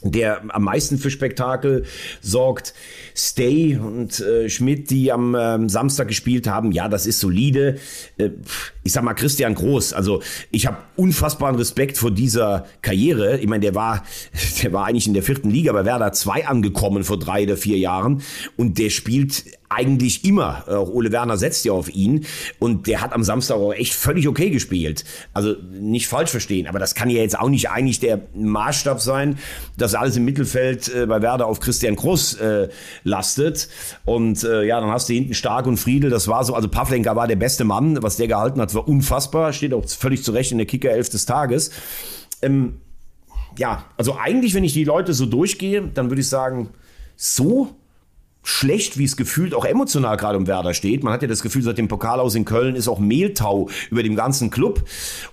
[0.04, 1.86] der am meisten für Spektakel
[2.22, 2.74] sorgt.
[3.16, 7.78] Stay und äh, Schmidt, die am ähm, Samstag gespielt haben, ja, das ist solide.
[8.18, 8.30] Äh,
[8.84, 13.40] ich sag mal Christian Groß, also ich habe unfassbaren Respekt vor dieser Karriere.
[13.40, 14.04] Ich meine, der war,
[14.64, 17.78] der war eigentlich in der vierten Liga bei Werder 2 angekommen vor drei oder vier
[17.78, 18.22] Jahren
[18.58, 20.64] und der spielt eigentlich immer.
[20.68, 22.26] Auch Ole Werner setzt ja auf ihn
[22.60, 25.04] und der hat am Samstag auch echt völlig okay gespielt.
[25.34, 29.38] Also nicht falsch verstehen, aber das kann ja jetzt auch nicht eigentlich der Maßstab sein,
[29.78, 32.70] dass alles im Mittelfeld äh, bei Werder auf Christian Groß äh,
[33.04, 33.70] lastet.
[34.06, 37.16] Und äh, ja, dann hast du hinten Stark und Friedel, das war so, also Pavlenka
[37.16, 40.58] war der beste Mann, was der gehalten hat, war unfassbar, steht auch völlig zurecht in
[40.58, 41.72] der Kicker 11 des Tages.
[42.42, 42.82] Ähm,
[43.58, 46.70] ja, also eigentlich, wenn ich die Leute so durchgehe, dann würde ich sagen,
[47.16, 47.76] so
[48.44, 51.02] schlecht, wie es gefühlt auch emotional gerade um Werder steht.
[51.02, 54.04] Man hat ja das Gefühl, seit dem Pokal aus in Köln ist auch Mehltau über
[54.04, 54.84] dem ganzen Club.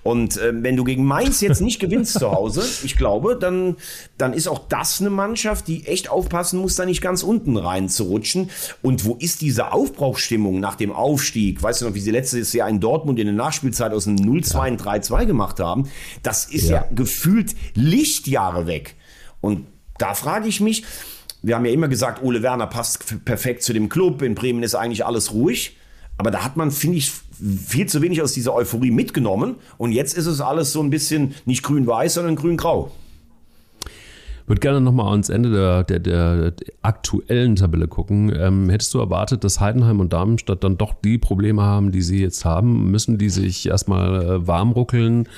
[0.04, 3.76] Und äh, wenn du gegen Mainz jetzt nicht gewinnst zu Hause, ich glaube, dann,
[4.16, 7.88] dann ist auch das eine Mannschaft, die echt aufpassen muss, da nicht ganz unten rein
[7.88, 8.50] zu rutschen.
[8.80, 11.60] Und wo ist diese Aufbruchstimmung nach dem Aufstieg?
[11.62, 14.54] Weißt du noch, wie sie letztes Jahr in Dortmund in der Nachspielzeit aus einem 0-2
[14.54, 14.60] ja.
[14.62, 15.88] ein 3-2 gemacht haben?
[16.22, 18.94] Das ist ja, ja gefühlt Lichtjahre weg.
[19.40, 19.66] Und
[19.98, 20.84] da frage ich mich,
[21.42, 24.22] wir haben ja immer gesagt, Ole Werner passt perfekt zu dem Club.
[24.22, 25.76] In Bremen ist eigentlich alles ruhig.
[26.18, 29.56] Aber da hat man, finde ich, viel zu wenig aus dieser Euphorie mitgenommen.
[29.78, 32.90] Und jetzt ist es alles so ein bisschen nicht grün-weiß, sondern grün-grau.
[34.42, 38.34] Ich würde gerne nochmal ans Ende der, der, der, aktuellen Tabelle gucken.
[38.36, 42.20] Ähm, hättest du erwartet, dass Heidenheim und Darmstadt dann doch die Probleme haben, die sie
[42.20, 42.90] jetzt haben?
[42.90, 45.28] Müssen die sich erstmal äh, warm ruckeln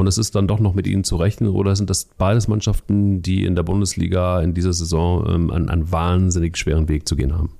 [0.00, 3.22] und es ist dann doch noch mit ihnen zu rechnen oder sind das beides Mannschaften,
[3.22, 7.34] die in der Bundesliga in dieser Saison ähm, einen, einen wahnsinnig schweren Weg zu gehen
[7.34, 7.52] haben?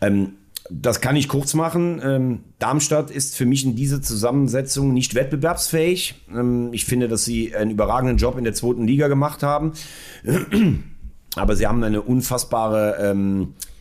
[0.00, 0.34] Ähm,
[0.70, 2.00] das kann ich kurz machen.
[2.04, 6.14] Ähm, Darmstadt ist für mich in dieser Zusammensetzung nicht wettbewerbsfähig.
[6.30, 9.72] Ähm, ich finde, dass sie einen überragenden Job in der zweiten Liga gemacht haben.
[11.36, 13.77] Aber sie haben eine unfassbare ähm, äh,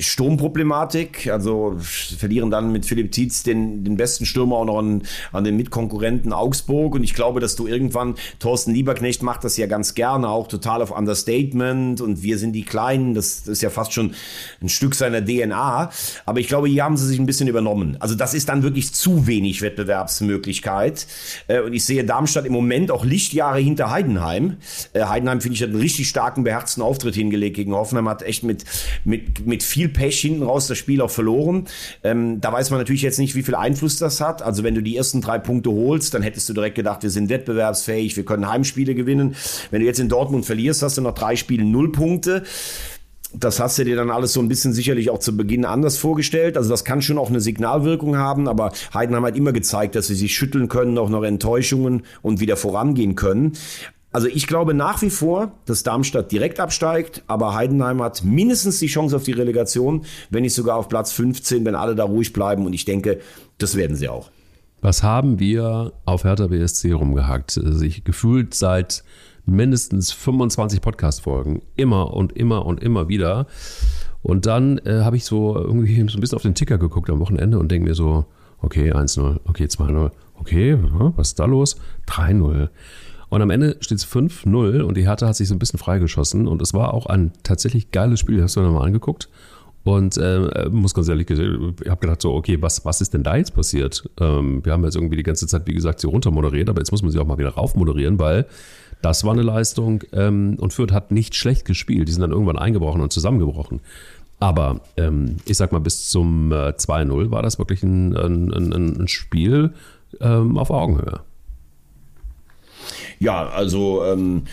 [0.00, 5.02] Sturmproblematik, also verlieren dann mit Philipp Tietz den, den besten Stürmer auch noch an,
[5.32, 6.94] an den Mitkonkurrenten Augsburg.
[6.94, 10.80] Und ich glaube, dass du irgendwann, Thorsten Lieberknecht macht das ja ganz gerne, auch total
[10.80, 12.00] auf Understatement.
[12.00, 14.14] Und wir sind die Kleinen, das, das ist ja fast schon
[14.62, 15.90] ein Stück seiner DNA,
[16.24, 17.98] aber ich glaube, hier haben sie sich ein bisschen übernommen.
[18.00, 21.06] Also das ist dann wirklich zu wenig Wettbewerbsmöglichkeit.
[21.48, 24.56] Äh, und ich sehe Darmstadt im Moment auch Lichtjahre hinter Heidenheim.
[24.94, 28.42] Äh, Heidenheim, finde ich, hat einen richtig starken, beherzten Auftritt hingelegt gegen Hoffenheim, hat echt
[28.42, 28.64] mit,
[29.04, 31.66] mit, mit viel Pech hinten raus das Spiel auch verloren.
[32.02, 34.42] Ähm, da weiß man natürlich jetzt nicht, wie viel Einfluss das hat.
[34.42, 37.28] Also wenn du die ersten drei Punkte holst, dann hättest du direkt gedacht, wir sind
[37.28, 39.36] wettbewerbsfähig, wir können Heimspiele gewinnen.
[39.70, 42.44] Wenn du jetzt in Dortmund verlierst, hast du noch drei Spiele null Punkte
[43.32, 46.56] Das hast du dir dann alles so ein bisschen sicherlich auch zu Beginn anders vorgestellt.
[46.56, 50.14] Also das kann schon auch eine Signalwirkung haben, aber Heidenheim hat immer gezeigt, dass sie
[50.14, 53.52] sich schütteln können, auch noch Enttäuschungen und wieder vorangehen können.
[54.16, 58.86] Also ich glaube nach wie vor, dass Darmstadt direkt absteigt, aber Heidenheim hat mindestens die
[58.86, 62.64] Chance auf die Relegation, wenn nicht sogar auf Platz 15, wenn alle da ruhig bleiben.
[62.64, 63.20] Und ich denke,
[63.58, 64.30] das werden sie auch.
[64.80, 67.60] Was haben wir auf Hertha BSC rumgehackt?
[67.62, 69.04] Sich gefühlt seit
[69.44, 71.60] mindestens 25 Podcast-Folgen.
[71.76, 73.46] Immer und immer und immer wieder.
[74.22, 77.20] Und dann äh, habe ich so irgendwie so ein bisschen auf den Ticker geguckt am
[77.20, 78.24] Wochenende und denke mir so,
[78.62, 80.10] okay, 1-0, okay, 2-0,
[80.40, 80.78] okay,
[81.16, 81.76] was ist da los?
[82.08, 82.70] 3-0.
[83.36, 86.48] Und am Ende steht es 5-0 und die Hertha hat sich so ein bisschen freigeschossen.
[86.48, 88.42] Und es war auch ein tatsächlich geiles Spiel.
[88.42, 89.28] Hast du nochmal angeguckt?
[89.84, 91.50] Und äh, muss ganz ehrlich gesagt,
[91.84, 94.08] ich habe gedacht so, okay, was, was ist denn da jetzt passiert?
[94.18, 96.92] Ähm, wir haben jetzt irgendwie die ganze Zeit, wie gesagt, sie runter moderiert, aber jetzt
[96.92, 98.46] muss man sie auch mal wieder rauf moderieren, weil
[99.02, 102.08] das war eine Leistung ähm, und Fürth hat nicht schlecht gespielt.
[102.08, 103.80] Die sind dann irgendwann eingebrochen und zusammengebrochen.
[104.40, 108.98] Aber ähm, ich sag mal, bis zum äh, 2-0 war das wirklich ein, ein, ein,
[108.98, 109.74] ein Spiel
[110.22, 111.20] ähm, auf Augenhöhe.
[113.18, 114.44] Ja, also ähm,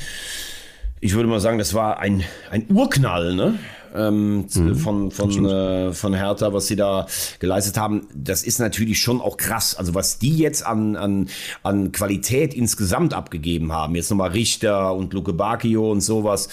[1.00, 3.60] ich würde mal sagen, das war ein, ein Urknall, ne?
[3.96, 7.06] Ähm, mhm, von, von, äh, von Hertha, was sie da
[7.40, 9.76] geleistet haben, das ist natürlich schon auch krass.
[9.76, 11.30] Also was die jetzt an, an,
[11.62, 16.50] an Qualität insgesamt abgegeben haben, jetzt nochmal Richter und Luke Bacchio und sowas,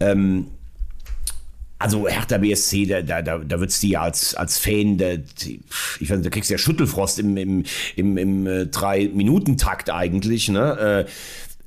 [0.00, 0.48] ähm,
[1.84, 5.16] also Hertha BSC, da, da, da, da wird's dir als, als Fan, da,
[6.00, 7.64] ich weiß, da kriegst du ja Schüttelfrost im, im,
[7.94, 11.04] im, im äh, Drei-Minuten-Takt eigentlich, ne?
[11.06, 11.10] Äh,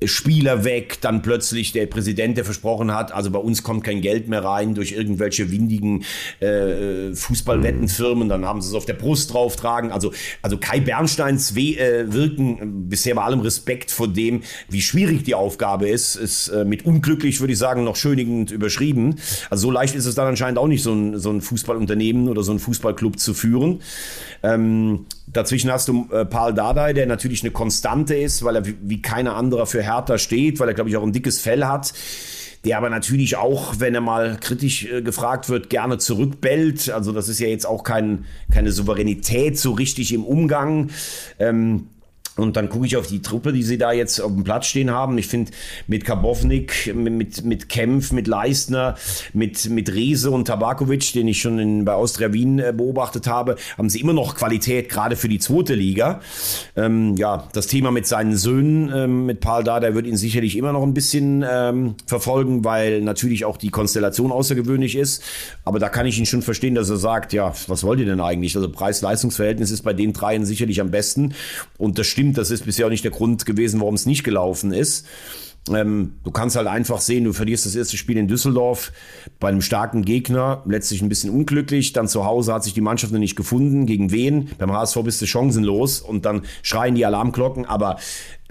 [0.04, 4.28] Spieler weg, dann plötzlich der Präsident, der versprochen hat, also bei uns kommt kein Geld
[4.28, 6.04] mehr rein durch irgendwelche windigen
[6.38, 9.90] äh, Fußballwettenfirmen, dann haben sie es auf der Brust drauftragen.
[9.90, 15.24] Also, also Kai Bernsteins We äh, Wirken, bisher bei allem Respekt vor dem, wie schwierig
[15.24, 19.16] die Aufgabe ist, ist äh, mit unglücklich, würde ich sagen, noch schönigend überschrieben.
[19.50, 22.44] Also so leicht ist es dann anscheinend auch nicht, so ein, so ein Fußballunternehmen oder
[22.44, 23.80] so ein Fußballclub zu führen.
[24.44, 28.76] Ähm, dazwischen hast du äh, Paul Dardai, der natürlich eine Konstante ist, weil er wie,
[28.82, 31.92] wie keiner anderer für Hertha steht, weil er, glaube ich, auch ein dickes Fell hat
[32.64, 36.90] der aber natürlich auch, wenn er mal kritisch äh, gefragt wird, gerne zurückbellt.
[36.90, 40.90] Also das ist ja jetzt auch kein, keine Souveränität so richtig im Umgang.
[41.38, 41.86] Ähm,
[42.38, 44.90] und dann gucke ich auf die Truppe, die sie da jetzt auf dem Platz stehen
[44.90, 45.18] haben.
[45.18, 45.50] Ich finde,
[45.86, 48.96] mit Karbovnik, mit, mit Kempf, mit Leistner,
[49.32, 53.56] mit, mit Rese und Tabakovic, den ich schon in, bei Austria Wien äh, beobachtet habe,
[53.76, 56.20] haben sie immer noch Qualität, gerade für die zweite Liga.
[56.76, 60.56] Ähm, ja, das Thema mit seinen Söhnen, ähm, mit Paul da, der wird ihn sicherlich
[60.56, 65.24] immer noch ein bisschen ähm, verfolgen, weil natürlich auch die Konstellation außergewöhnlich ist.
[65.64, 68.20] Aber da kann ich ihn schon verstehen, dass er sagt, ja, was wollt ihr denn
[68.20, 68.54] eigentlich?
[68.54, 71.34] Also Preis-Leistungs-Verhältnis ist bei den dreien sicherlich am besten.
[71.76, 74.24] Und das stimmt stimmt, das ist bisher auch nicht der Grund gewesen, warum es nicht
[74.24, 75.06] gelaufen ist.
[75.70, 78.92] Ähm, du kannst halt einfach sehen, du verlierst das erste Spiel in Düsseldorf
[79.38, 81.92] bei einem starken Gegner, letztlich ein bisschen unglücklich.
[81.92, 83.84] Dann zu Hause hat sich die Mannschaft noch nicht gefunden.
[83.84, 84.50] Gegen wen?
[84.58, 87.66] Beim HSV bist du chancenlos und dann schreien die Alarmglocken.
[87.66, 87.98] Aber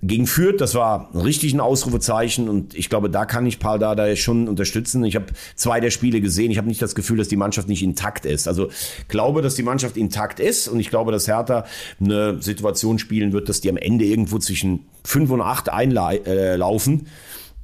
[0.04, 4.16] gegen Fürth, das war richtig ein Ausrufezeichen und ich glaube, da kann ich Paul Dada
[4.16, 5.04] schon unterstützen.
[5.04, 5.26] Ich habe
[5.56, 6.52] zwei der Spiele gesehen.
[6.52, 8.48] Ich habe nicht das Gefühl, dass die Mannschaft nicht intakt ist.
[8.48, 8.70] Also
[9.08, 11.66] glaube, dass die Mannschaft intakt ist und ich glaube, dass Hertha
[12.00, 17.00] eine Situation spielen wird, dass die am Ende irgendwo zwischen fünf und acht einlaufen.
[17.00, 17.10] Äh,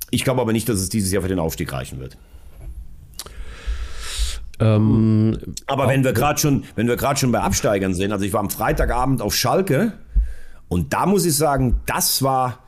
[0.10, 2.18] ich glaube aber nicht, dass es dieses Jahr für den Aufstieg reichen wird.
[4.60, 8.34] Ähm, aber wenn wir gerade schon, wenn wir gerade schon bei Absteigern sind, also ich
[8.34, 9.94] war am Freitagabend auf Schalke
[10.74, 12.60] und da muss ich sagen, das war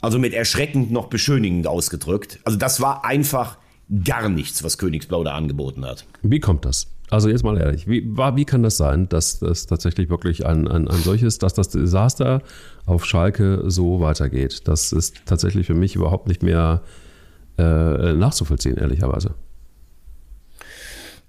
[0.00, 2.40] also mit erschreckend noch beschönigend ausgedrückt.
[2.44, 3.56] Also das war einfach
[4.04, 6.04] gar nichts, was Königsblau da angeboten hat.
[6.22, 6.88] Wie kommt das?
[7.08, 10.88] Also jetzt mal ehrlich, wie, wie kann das sein, dass das tatsächlich wirklich ein, ein,
[10.88, 12.42] ein solches, dass das Desaster
[12.86, 14.66] auf Schalke so weitergeht?
[14.66, 16.82] Das ist tatsächlich für mich überhaupt nicht mehr
[17.58, 19.34] äh, nachzuvollziehen, ehrlicherweise.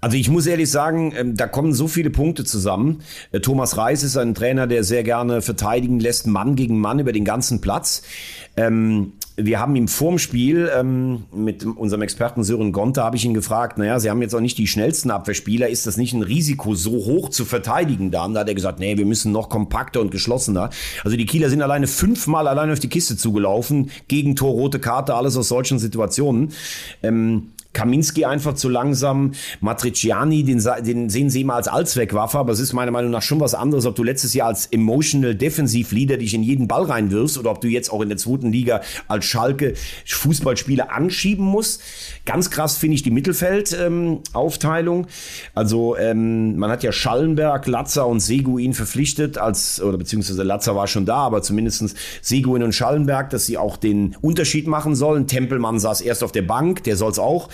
[0.04, 3.00] Also ich muss ehrlich sagen, ähm, da kommen so viele Punkte zusammen.
[3.32, 7.14] Äh, Thomas Reis ist ein Trainer, der sehr gerne verteidigen lässt, Mann gegen Mann über
[7.14, 8.02] den ganzen Platz.
[8.58, 13.34] Ähm, wir haben ihm vorm Spiel ähm, mit unserem Experten Sören Gonte habe ich ihn
[13.34, 16.76] gefragt, naja, Sie haben jetzt auch nicht die schnellsten Abwehrspieler, ist das nicht ein Risiko,
[16.76, 18.26] so hoch zu verteidigen da?
[18.26, 20.70] Und da hat er gesagt, nee, wir müssen noch kompakter und geschlossener.
[21.06, 25.38] Also die Kieler sind alleine fünfmal allein auf die Kiste zugelaufen, Gegentor, rote Karte, alles
[25.38, 26.50] aus solchen Situationen.
[27.02, 29.32] Ähm, Kaminski einfach zu langsam.
[29.60, 33.40] Matriciani, den, den sehen sie immer als Allzweckwaffe, aber es ist meiner Meinung nach schon
[33.40, 37.38] was anderes, ob du letztes Jahr als Emotional Defensive Leader dich in jeden Ball reinwirfst
[37.38, 39.74] oder ob du jetzt auch in der zweiten Liga als Schalke
[40.06, 41.82] Fußballspieler anschieben musst.
[42.26, 45.00] Ganz krass finde ich die Mittelfeldaufteilung.
[45.00, 45.08] Ähm,
[45.54, 50.88] also ähm, man hat ja Schallenberg, Latzer und Seguin verpflichtet, als oder beziehungsweise Latzer war
[50.88, 55.28] schon da, aber zumindestens Seguin und Schallenberg, dass sie auch den Unterschied machen sollen.
[55.28, 57.50] Tempelmann saß erst auf der Bank, der soll es auch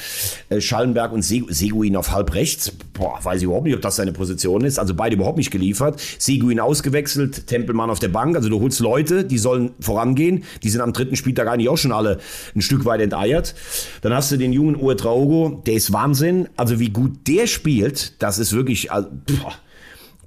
[0.59, 2.71] Schallenberg und Seguin auf halb rechts.
[2.93, 4.79] Boah, weiß ich überhaupt nicht, ob das seine Position ist.
[4.79, 6.01] Also beide überhaupt nicht geliefert.
[6.17, 8.35] Seguin ausgewechselt, Tempelmann auf der Bank.
[8.35, 10.43] Also du holst Leute, die sollen vorangehen.
[10.63, 12.19] Die sind am dritten Spieltag eigentlich auch schon alle
[12.55, 13.55] ein Stück weit enteiert.
[14.01, 16.49] Dann hast du den jungen Uwe Traogo, der ist Wahnsinn.
[16.55, 19.09] Also wie gut der spielt, das ist wirklich, also,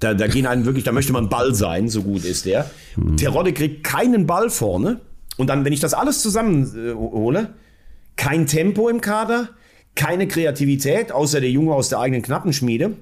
[0.00, 2.70] da, da gehen einen wirklich, da möchte man Ball sein, so gut ist der.
[2.96, 3.16] Mhm.
[3.16, 5.00] Terodde kriegt keinen Ball vorne.
[5.36, 7.46] Und dann, wenn ich das alles zusammenhole, äh,
[8.16, 9.48] kein Tempo im Kader,
[9.94, 12.96] keine Kreativität, außer der Junge aus der eigenen Knappenschmiede.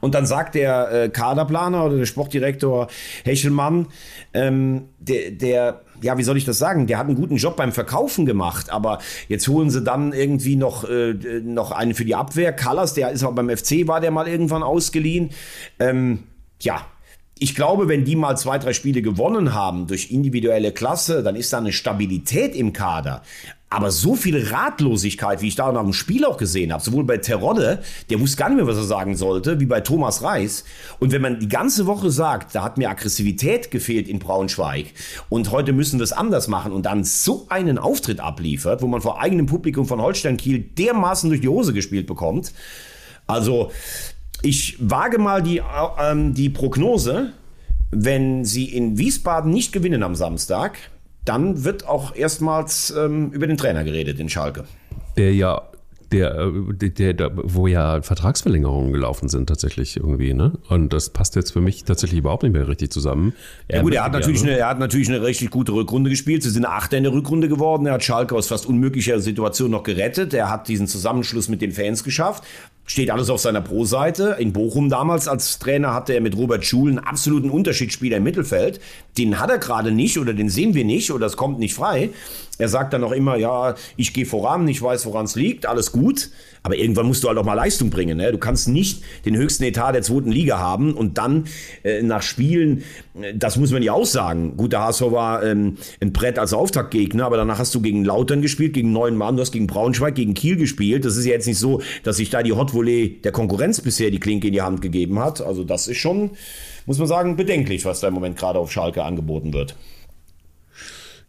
[0.00, 2.88] Und dann sagt der äh, Kaderplaner oder der Sportdirektor
[3.24, 3.86] Hechelmann,
[4.34, 7.72] ähm, der, der, ja, wie soll ich das sagen, der hat einen guten Job beim
[7.72, 12.52] Verkaufen gemacht, aber jetzt holen sie dann irgendwie noch, äh, noch einen für die Abwehr.
[12.52, 15.30] Callas, der ist auch beim FC, war der mal irgendwann ausgeliehen.
[15.78, 16.24] Ähm,
[16.60, 16.84] ja,
[17.38, 21.52] ich glaube, wenn die mal zwei, drei Spiele gewonnen haben durch individuelle Klasse, dann ist
[21.52, 23.22] da eine Stabilität im Kader.
[23.74, 27.16] Aber so viel Ratlosigkeit, wie ich da nach dem Spiel auch gesehen habe, sowohl bei
[27.16, 30.62] Terodde, der wusste gar nicht mehr, was er sagen sollte, wie bei Thomas Reis.
[31.00, 34.92] Und wenn man die ganze Woche sagt, da hat mir Aggressivität gefehlt in Braunschweig
[35.28, 39.00] und heute müssen wir es anders machen und dann so einen Auftritt abliefert, wo man
[39.00, 42.52] vor eigenem Publikum von Holstein Kiel dermaßen durch die Hose gespielt bekommt.
[43.26, 43.72] Also,
[44.42, 47.32] ich wage mal die, äh, die Prognose,
[47.90, 50.78] wenn sie in Wiesbaden nicht gewinnen am Samstag,
[51.24, 54.64] dann wird auch erstmals ähm, über den Trainer geredet in Schalke.
[55.16, 55.62] Der ja
[56.14, 60.52] der, äh, der, der, wo ja Vertragsverlängerungen gelaufen sind tatsächlich irgendwie, ne?
[60.68, 63.34] Und das passt jetzt für mich tatsächlich überhaupt nicht mehr richtig zusammen.
[63.70, 66.42] Ja gut, er hat, natürlich eine, er hat natürlich eine richtig gute Rückrunde gespielt.
[66.42, 67.86] Sie sind Achter in der Rückrunde geworden.
[67.86, 70.34] Er hat Schalke aus fast unmöglicher Situation noch gerettet.
[70.34, 72.44] Er hat diesen Zusammenschluss mit den Fans geschafft.
[72.86, 74.36] Steht alles auf seiner Pro-Seite.
[74.38, 78.78] In Bochum damals als Trainer hatte er mit Robert Schul einen absoluten Unterschiedsspieler im Mittelfeld.
[79.16, 82.10] Den hat er gerade nicht oder den sehen wir nicht oder es kommt nicht frei.
[82.58, 85.92] Er sagt dann auch immer, ja, ich gehe voran, ich weiß, woran es liegt, alles
[85.92, 86.30] gut.
[86.62, 88.16] Aber irgendwann musst du halt auch mal Leistung bringen.
[88.16, 88.32] Ne?
[88.32, 91.44] Du kannst nicht den höchsten Etat der zweiten Liga haben und dann
[91.82, 92.84] äh, nach Spielen,
[93.20, 94.56] äh, das muss man ja auch sagen.
[94.56, 98.40] Gut, der HSV war ähm, ein Brett als Auftaktgegner, aber danach hast du gegen Lautern
[98.40, 101.04] gespielt, gegen Neuen Mann, du hast gegen Braunschweig, gegen Kiel gespielt.
[101.04, 104.10] Das ist ja jetzt nicht so, dass sich da die Hot Volley der Konkurrenz bisher
[104.10, 105.42] die Klinke in die Hand gegeben hat.
[105.42, 106.30] Also das ist schon,
[106.86, 109.76] muss man sagen, bedenklich, was da im Moment gerade auf Schalke angeboten wird.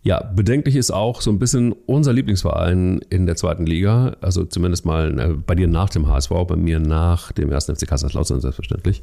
[0.05, 4.15] Ja, bedenklich ist auch so ein bisschen unser Lieblingsverein in der zweiten Liga.
[4.21, 7.87] Also zumindest mal äh, bei dir nach dem HSV, bei mir nach dem ersten FC
[7.87, 9.01] Kaiserslautern selbstverständlich.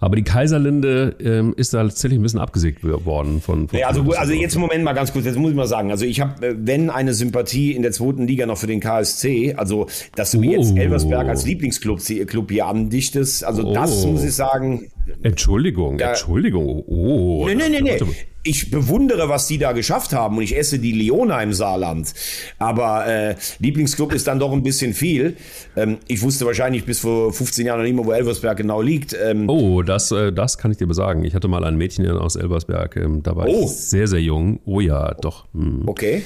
[0.00, 3.68] Aber die Kaiserlinde ähm, ist da tatsächlich ein bisschen abgesägt worden von.
[3.68, 5.92] von ja, also, also jetzt im Moment mal ganz kurz, jetzt muss ich mal sagen.
[5.92, 9.54] Also ich habe, äh, wenn eine Sympathie in der zweiten Liga noch für den KSC,
[9.54, 10.42] also dass du oh.
[10.42, 13.72] jetzt Elversberg als Lieblingsclub Club hier andichtest, also oh.
[13.72, 14.90] das muss ich sagen.
[15.22, 16.82] Entschuldigung, ja, Entschuldigung.
[16.88, 18.14] Oh, nee, nee, nee, nee
[18.48, 22.12] ich bewundere, was die da geschafft haben und ich esse die Leona im Saarland.
[22.58, 25.36] Aber äh, Lieblingsclub ist dann doch ein bisschen viel.
[25.76, 29.14] Ähm, ich wusste wahrscheinlich bis vor 15 Jahren noch nicht mehr, wo Elversberg genau liegt.
[29.14, 31.24] Ähm, oh, das, äh, das kann ich dir besagen.
[31.24, 33.64] Ich hatte mal ein Mädchen aus Elversberg, ähm, da war oh.
[33.64, 34.60] ich sehr, sehr jung.
[34.64, 35.46] Oh ja, doch.
[35.52, 35.82] Hm.
[35.86, 36.22] Okay.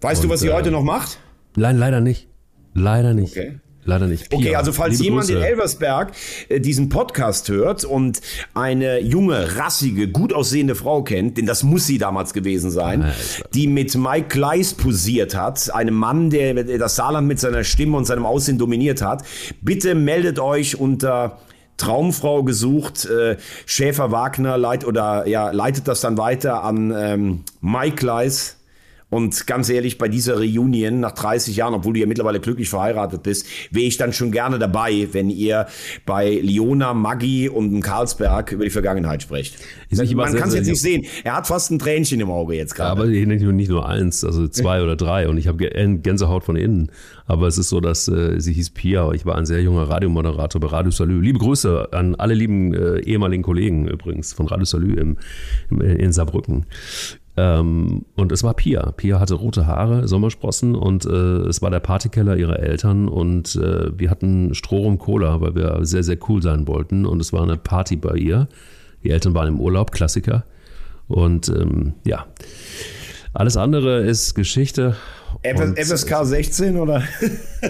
[0.00, 1.18] Weißt und, du, was sie äh, heute noch macht?
[1.56, 2.28] Nein, leider nicht.
[2.74, 3.36] Leider nicht.
[3.36, 3.56] Okay.
[3.86, 4.28] Leider nicht.
[4.28, 4.38] Pia.
[4.38, 5.38] Okay, also falls jemand Grüße.
[5.38, 6.12] in Elversberg
[6.48, 8.20] äh, diesen Podcast hört und
[8.52, 13.48] eine junge, rassige, gut aussehende Frau kennt, denn das muss sie damals gewesen sein, Alter.
[13.54, 18.04] die mit Mike Kleiss posiert hat, einem Mann, der das Saarland mit seiner Stimme und
[18.06, 19.22] seinem Aussehen dominiert hat,
[19.62, 21.38] bitte meldet euch unter
[21.76, 27.96] Traumfrau gesucht, äh, Schäfer Wagner leit oder ja leitet das dann weiter an ähm, Mike
[27.96, 28.55] Kleiss
[29.08, 33.22] und ganz ehrlich, bei dieser Reunion nach 30 Jahren, obwohl du ja mittlerweile glücklich verheiratet
[33.22, 35.66] bist, wäre ich dann schon gerne dabei, wenn ihr
[36.04, 39.58] bei Leona, Maggi und Karlsberg über die Vergangenheit sprecht.
[39.90, 41.06] Man kann es jetzt nicht sehen.
[41.22, 42.90] Er hat fast ein Tränchen im Auge jetzt gerade.
[42.90, 45.28] Aber nicht nur eins, also zwei oder drei.
[45.28, 46.90] Und ich habe Gänsehaut von innen.
[47.26, 49.12] Aber es ist so, dass äh, sie hieß Pia.
[49.12, 51.20] Ich war ein sehr junger Radiomoderator bei Radio Salü.
[51.20, 55.16] Liebe Grüße an alle lieben äh, ehemaligen Kollegen übrigens von Radio Salü im,
[55.70, 56.66] im, in Saarbrücken.
[57.36, 58.92] Ähm, und es war Pia.
[58.92, 61.08] Pia hatte rote Haare, Sommersprossen und äh,
[61.48, 66.02] es war der Partykeller ihrer Eltern und äh, wir hatten Stroh Cola, weil wir sehr,
[66.02, 68.48] sehr cool sein wollten und es war eine Party bei ihr.
[69.04, 70.44] Die Eltern waren im Urlaub, Klassiker.
[71.08, 72.26] Und ähm, ja,
[73.32, 74.96] alles andere ist Geschichte.
[75.42, 77.02] FSK 16 oder?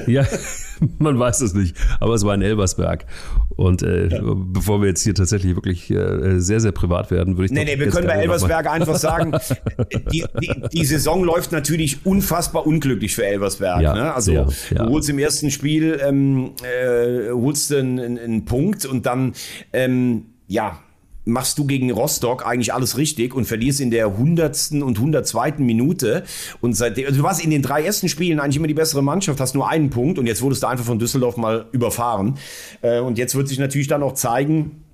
[0.07, 0.25] ja,
[0.99, 1.77] man weiß es nicht.
[2.01, 3.05] Aber es war in Elbersberg.
[3.51, 4.20] Und äh, ja.
[4.22, 7.53] bevor wir jetzt hier tatsächlich wirklich äh, sehr, sehr privat werden, würde ich.
[7.53, 9.32] Nee, nee, wir können bei Elversberg einfach sagen,
[10.12, 13.80] die, die, die, Saison läuft natürlich unfassbar unglücklich für Elversberg.
[13.80, 14.14] Ja, ne?
[14.14, 14.44] Also ja.
[14.70, 19.32] du holst im ersten Spiel, ähm, äh, holst einen, einen, Punkt und dann,
[19.72, 20.78] ähm, ja,
[21.27, 26.22] machst du gegen Rostock eigentlich alles richtig und verlierst in der hundertsten und hundertzweiten Minute.
[26.61, 29.41] Und seitdem, also du warst in den drei ersten Spielen eigentlich immer die bessere Mannschaft,
[29.41, 32.39] hast nur einen Punkt und jetzt wurdest du einfach von Düsseldorf mal überfahren.
[32.81, 34.86] Äh, und jetzt wird sich natürlich dann auch zeigen,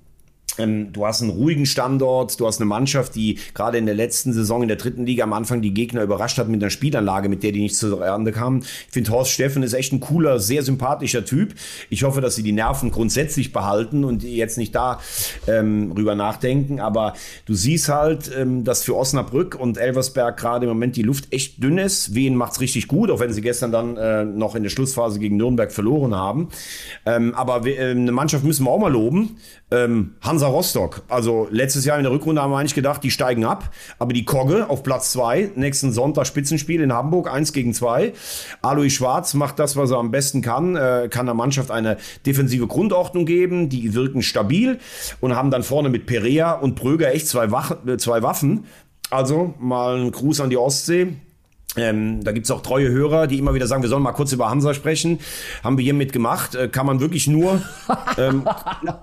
[0.57, 4.61] du hast einen ruhigen Standort, du hast eine Mannschaft, die gerade in der letzten Saison
[4.61, 7.51] in der dritten Liga am Anfang die Gegner überrascht hat mit einer Spielanlage, mit der
[7.51, 8.61] die nicht zu Rande kamen.
[8.61, 11.55] Ich finde, Horst Steffen ist echt ein cooler, sehr sympathischer Typ.
[11.89, 14.99] Ich hoffe, dass sie die Nerven grundsätzlich behalten und jetzt nicht da
[15.47, 16.79] ähm, rüber nachdenken.
[16.79, 17.13] Aber
[17.45, 21.63] du siehst halt, ähm, dass für Osnabrück und Elversberg gerade im Moment die Luft echt
[21.63, 22.13] dünn ist.
[22.13, 25.37] Wien macht's richtig gut, auch wenn sie gestern dann äh, noch in der Schlussphase gegen
[25.37, 26.49] Nürnberg verloren haben.
[27.05, 29.37] Ähm, aber äh, eine Mannschaft müssen wir auch mal loben.
[29.73, 31.01] Ähm, Hansa Rostock.
[31.09, 33.71] Also letztes Jahr in der Rückrunde haben wir eigentlich gedacht, die steigen ab.
[33.97, 38.13] Aber die Kogge auf Platz zwei nächsten Sonntag Spitzenspiel in Hamburg, eins gegen zwei.
[38.61, 41.97] Alois Schwarz macht das, was er am besten kann, äh, kann der Mannschaft eine
[42.27, 43.69] defensive Grundordnung geben.
[43.69, 44.77] Die wirken stabil
[45.21, 48.65] und haben dann vorne mit Perea und Pröger echt zwei, Wach äh, zwei Waffen.
[49.09, 51.15] Also mal ein Gruß an die Ostsee.
[51.75, 54.49] Ähm, da gibt's auch treue Hörer, die immer wieder sagen, wir sollen mal kurz über
[54.49, 55.19] Hansa sprechen.
[55.63, 56.53] Haben wir hiermit gemacht.
[56.53, 57.61] Äh, kann man wirklich nur.
[58.17, 58.47] ähm,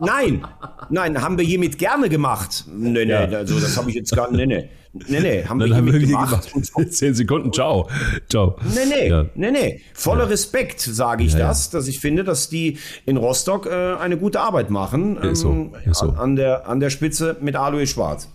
[0.01, 0.45] nein,
[0.89, 2.65] nein, haben wir hiermit gerne gemacht.
[2.73, 3.25] Nee, nee, ja.
[3.25, 4.39] also das habe ich jetzt gar nicht.
[4.39, 4.69] Nee, nee.
[4.93, 6.53] Nee, nee, haben Dann wir hiermit gemacht.
[6.53, 6.93] gemacht.
[6.93, 7.89] Zehn Sekunden, ciao.
[8.29, 8.57] Ciao.
[8.75, 9.27] Nee, nee, ja.
[9.37, 9.81] nee, nee.
[9.95, 10.31] Voller ja.
[10.31, 14.71] Respekt sage ich das, dass ich finde, dass die in Rostock äh, eine gute Arbeit
[14.71, 15.17] machen.
[15.23, 15.73] Ähm, ist so.
[15.85, 16.11] Ist so.
[16.11, 18.29] An, der, an der Spitze mit Alois Schwarz.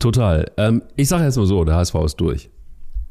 [0.00, 0.50] Total.
[0.56, 2.50] Ähm, ich sage jetzt mal so, der HSV ist durch.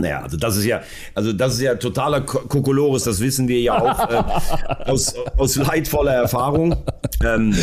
[0.00, 0.80] Naja, also das ist ja,
[1.14, 6.14] also das ist ja totaler Kokolores, das wissen wir ja auch äh, aus, aus leidvoller
[6.14, 6.76] Erfahrung.
[7.22, 7.54] Ähm,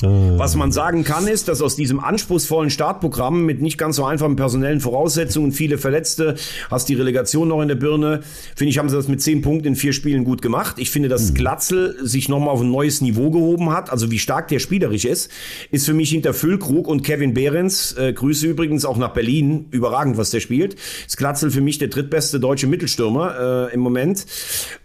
[0.00, 4.36] was man sagen kann, ist, dass aus diesem anspruchsvollen Startprogramm mit nicht ganz so einfachen
[4.36, 6.36] personellen Voraussetzungen, viele Verletzte,
[6.70, 8.20] hast die Relegation noch in der Birne,
[8.54, 10.76] finde ich, haben sie das mit zehn Punkten in vier Spielen gut gemacht.
[10.78, 11.34] Ich finde, dass mhm.
[11.34, 15.30] Glatzel sich nochmal auf ein neues Niveau gehoben hat, also wie stark der spielerisch ist,
[15.72, 20.16] ist für mich hinter Füllkrug und Kevin Behrens, äh, Grüße übrigens auch nach Berlin, überragend,
[20.16, 20.76] was der spielt,
[21.06, 24.26] ist Glatzel für mich der drittbeste deutsche Mittelstürmer äh, im Moment.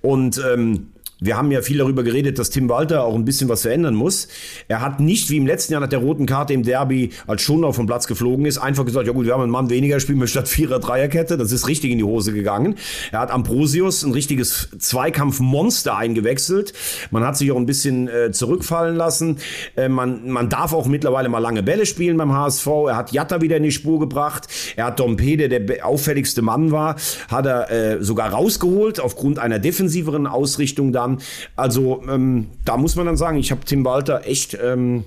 [0.02, 0.88] Und ähm,
[1.20, 4.28] wir haben ja viel darüber geredet, dass Tim Walter auch ein bisschen was verändern muss.
[4.68, 7.72] Er hat nicht wie im letzten Jahr nach der roten Karte im Derby, als Schonau
[7.72, 10.28] vom Platz geflogen ist, einfach gesagt, ja gut, wir haben einen Mann weniger, spielen wir
[10.28, 11.38] statt Vierer Dreierkette.
[11.38, 12.76] Das ist richtig in die Hose gegangen.
[13.12, 16.74] Er hat Ambrosius ein richtiges Zweikampfmonster eingewechselt.
[17.10, 19.38] Man hat sich auch ein bisschen äh, zurückfallen lassen.
[19.76, 22.68] Äh, man, man darf auch mittlerweile mal lange Bälle spielen beim HSV.
[22.90, 24.48] Er hat Jatta wieder in die Spur gebracht.
[24.76, 26.96] Er hat Dompe, der der auffälligste Mann war,
[27.28, 31.20] hat er äh, sogar rausgeholt aufgrund einer defensiveren Ausrichtung da haben.
[31.56, 35.06] Also ähm, da muss man dann sagen, ich habe Tim Walter echt ähm,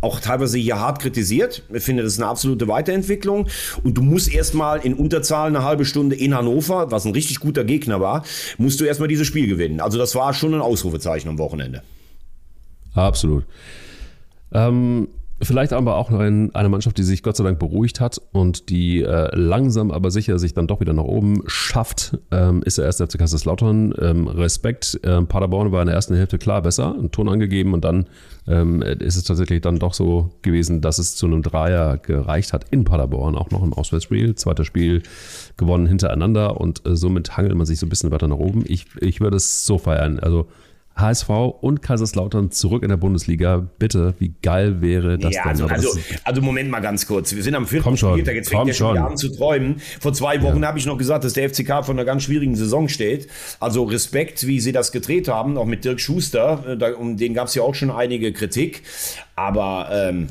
[0.00, 1.62] auch teilweise hier hart kritisiert.
[1.72, 3.48] Ich finde, das ist eine absolute Weiterentwicklung.
[3.82, 7.64] Und du musst erstmal in Unterzahl eine halbe Stunde in Hannover, was ein richtig guter
[7.64, 8.24] Gegner war,
[8.58, 9.80] musst du erstmal dieses Spiel gewinnen.
[9.80, 11.82] Also das war schon ein Ausrufezeichen am Wochenende.
[12.94, 13.44] Absolut.
[14.52, 15.08] Ähm,
[15.42, 19.02] Vielleicht aber auch ein, eine Mannschaft, die sich Gott sei Dank beruhigt hat und die
[19.02, 23.06] äh, langsam aber sicher sich dann doch wieder nach oben schafft, ähm, ist der erste
[23.06, 23.92] FC Kaiserslautern.
[24.00, 27.84] Ähm, Respekt, äh, Paderborn war in der ersten Hälfte klar besser, einen Ton angegeben und
[27.84, 28.06] dann
[28.48, 32.64] ähm, ist es tatsächlich dann doch so gewesen, dass es zu einem Dreier gereicht hat
[32.70, 34.36] in Paderborn, auch noch im Auswärtsspiel.
[34.36, 35.02] Zweites Spiel
[35.58, 38.64] gewonnen hintereinander und äh, somit hangelt man sich so ein bisschen weiter nach oben.
[38.66, 40.18] Ich, ich würde es so feiern.
[40.18, 40.46] Also
[40.96, 41.28] HSV
[41.60, 43.68] und Kaiserslautern zurück in der Bundesliga.
[43.78, 45.50] Bitte, wie geil wäre das ja, denn?
[45.50, 47.34] Also, also, also, Moment mal ganz kurz.
[47.34, 49.80] Wir sind am vierten Spieltag, jetzt fängt schon an zu träumen.
[50.00, 50.68] Vor zwei Wochen ja.
[50.68, 53.28] habe ich noch gesagt, dass der FCK vor einer ganz schwierigen Saison steht.
[53.60, 56.78] Also Respekt, wie sie das gedreht haben, auch mit Dirk Schuster.
[56.80, 58.82] Äh, um den gab es ja auch schon einige Kritik.
[59.34, 60.28] Aber ähm,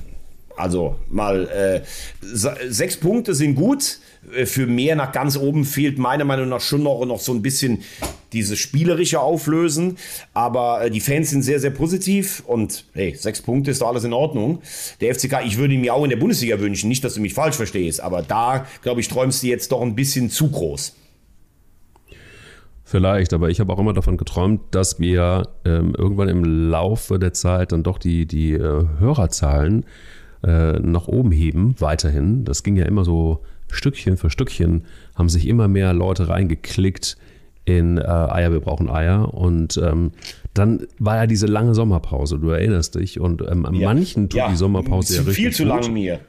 [0.57, 1.81] also mal äh,
[2.21, 3.99] sechs Punkte sind gut.
[4.35, 7.41] Äh, für mehr nach ganz oben fehlt meiner Meinung nach schon noch, noch so ein
[7.41, 7.83] bisschen
[8.33, 9.97] dieses spielerische Auflösen.
[10.33, 14.03] Aber äh, die Fans sind sehr, sehr positiv und hey, sechs Punkte ist doch alles
[14.03, 14.61] in Ordnung.
[15.01, 17.33] Der FCK, ich würde ihn mir auch in der Bundesliga wünschen, nicht, dass du mich
[17.33, 20.95] falsch verstehst, aber da, glaube ich, träumst du jetzt doch ein bisschen zu groß.
[22.87, 27.33] Vielleicht, aber ich habe auch immer davon geträumt, dass wir ähm, irgendwann im Laufe der
[27.33, 29.85] Zeit dann doch die, die äh, Hörerzahlen
[30.43, 32.45] äh, nach oben heben, weiterhin.
[32.45, 37.17] Das ging ja immer so Stückchen für Stückchen, haben sich immer mehr Leute reingeklickt
[37.65, 39.33] in äh, Eier, wir brauchen Eier.
[39.33, 40.11] Und ähm,
[40.53, 43.19] dann war ja diese lange Sommerpause, du erinnerst dich.
[43.19, 43.89] Und ähm, ja.
[43.89, 44.49] manchen tut ja.
[44.49, 45.83] die Sommerpause ja richtig Viel zu gut.
[45.83, 46.19] lang mir.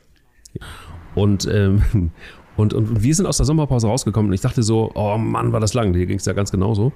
[1.15, 1.83] Und, ähm,
[2.57, 5.61] und, und wir sind aus der Sommerpause rausgekommen und ich dachte so, oh Mann, war
[5.61, 5.95] das lang.
[5.95, 6.93] Hier ging es ja ganz genauso.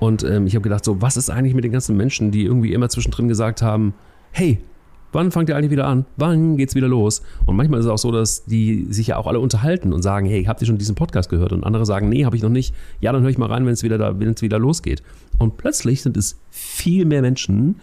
[0.00, 2.72] Und ähm, ich habe gedacht, so, was ist eigentlich mit den ganzen Menschen, die irgendwie
[2.72, 3.94] immer zwischendrin gesagt haben,
[4.32, 4.58] hey,
[5.14, 6.06] Wann fangt ihr eigentlich wieder an?
[6.16, 7.22] Wann geht's wieder los?
[7.46, 10.26] Und manchmal ist es auch so, dass die sich ja auch alle unterhalten und sagen,
[10.26, 11.52] hey, habt ihr schon diesen Podcast gehört?
[11.52, 12.74] Und andere sagen, nee, habe ich noch nicht.
[13.00, 15.04] Ja, dann höre ich mal rein, wenn es wieder da, wenn es wieder losgeht.
[15.38, 17.76] Und plötzlich sind es viel mehr Menschen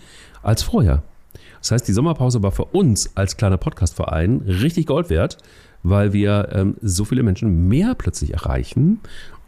[0.43, 1.03] als vorher.
[1.61, 5.37] Das heißt, die Sommerpause war für uns als kleiner Podcastverein richtig Gold wert,
[5.83, 8.99] weil wir ähm, so viele Menschen mehr plötzlich erreichen.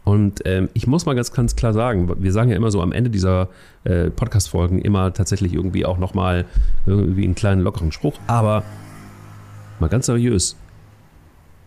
[0.04, 2.92] Und ähm, ich muss mal ganz, ganz klar sagen, wir sagen ja immer so am
[2.92, 3.48] Ende dieser
[3.84, 6.44] äh, Podcast-Folgen immer tatsächlich irgendwie auch nochmal
[6.84, 8.18] irgendwie einen kleinen lockeren Spruch.
[8.26, 8.62] Aber
[9.80, 10.56] mal ganz seriös,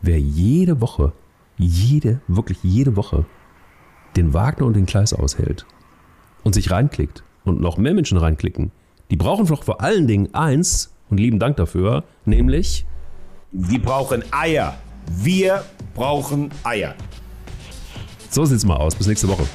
[0.04, 1.14] wer jede Woche,
[1.58, 3.26] jede, wirklich jede Woche
[4.16, 5.66] den Wagner und den Kleis aushält
[6.44, 8.72] und sich reinklickt und noch mehr Menschen reinklicken,
[9.10, 12.86] die brauchen doch vor allen Dingen eins und lieben Dank dafür, nämlich
[13.52, 14.78] Die brauchen Eier.
[15.10, 15.64] Wir
[15.96, 16.96] brauchen Eier.
[18.30, 18.96] So sieht's mal aus.
[18.96, 19.48] Bis nächste Woche.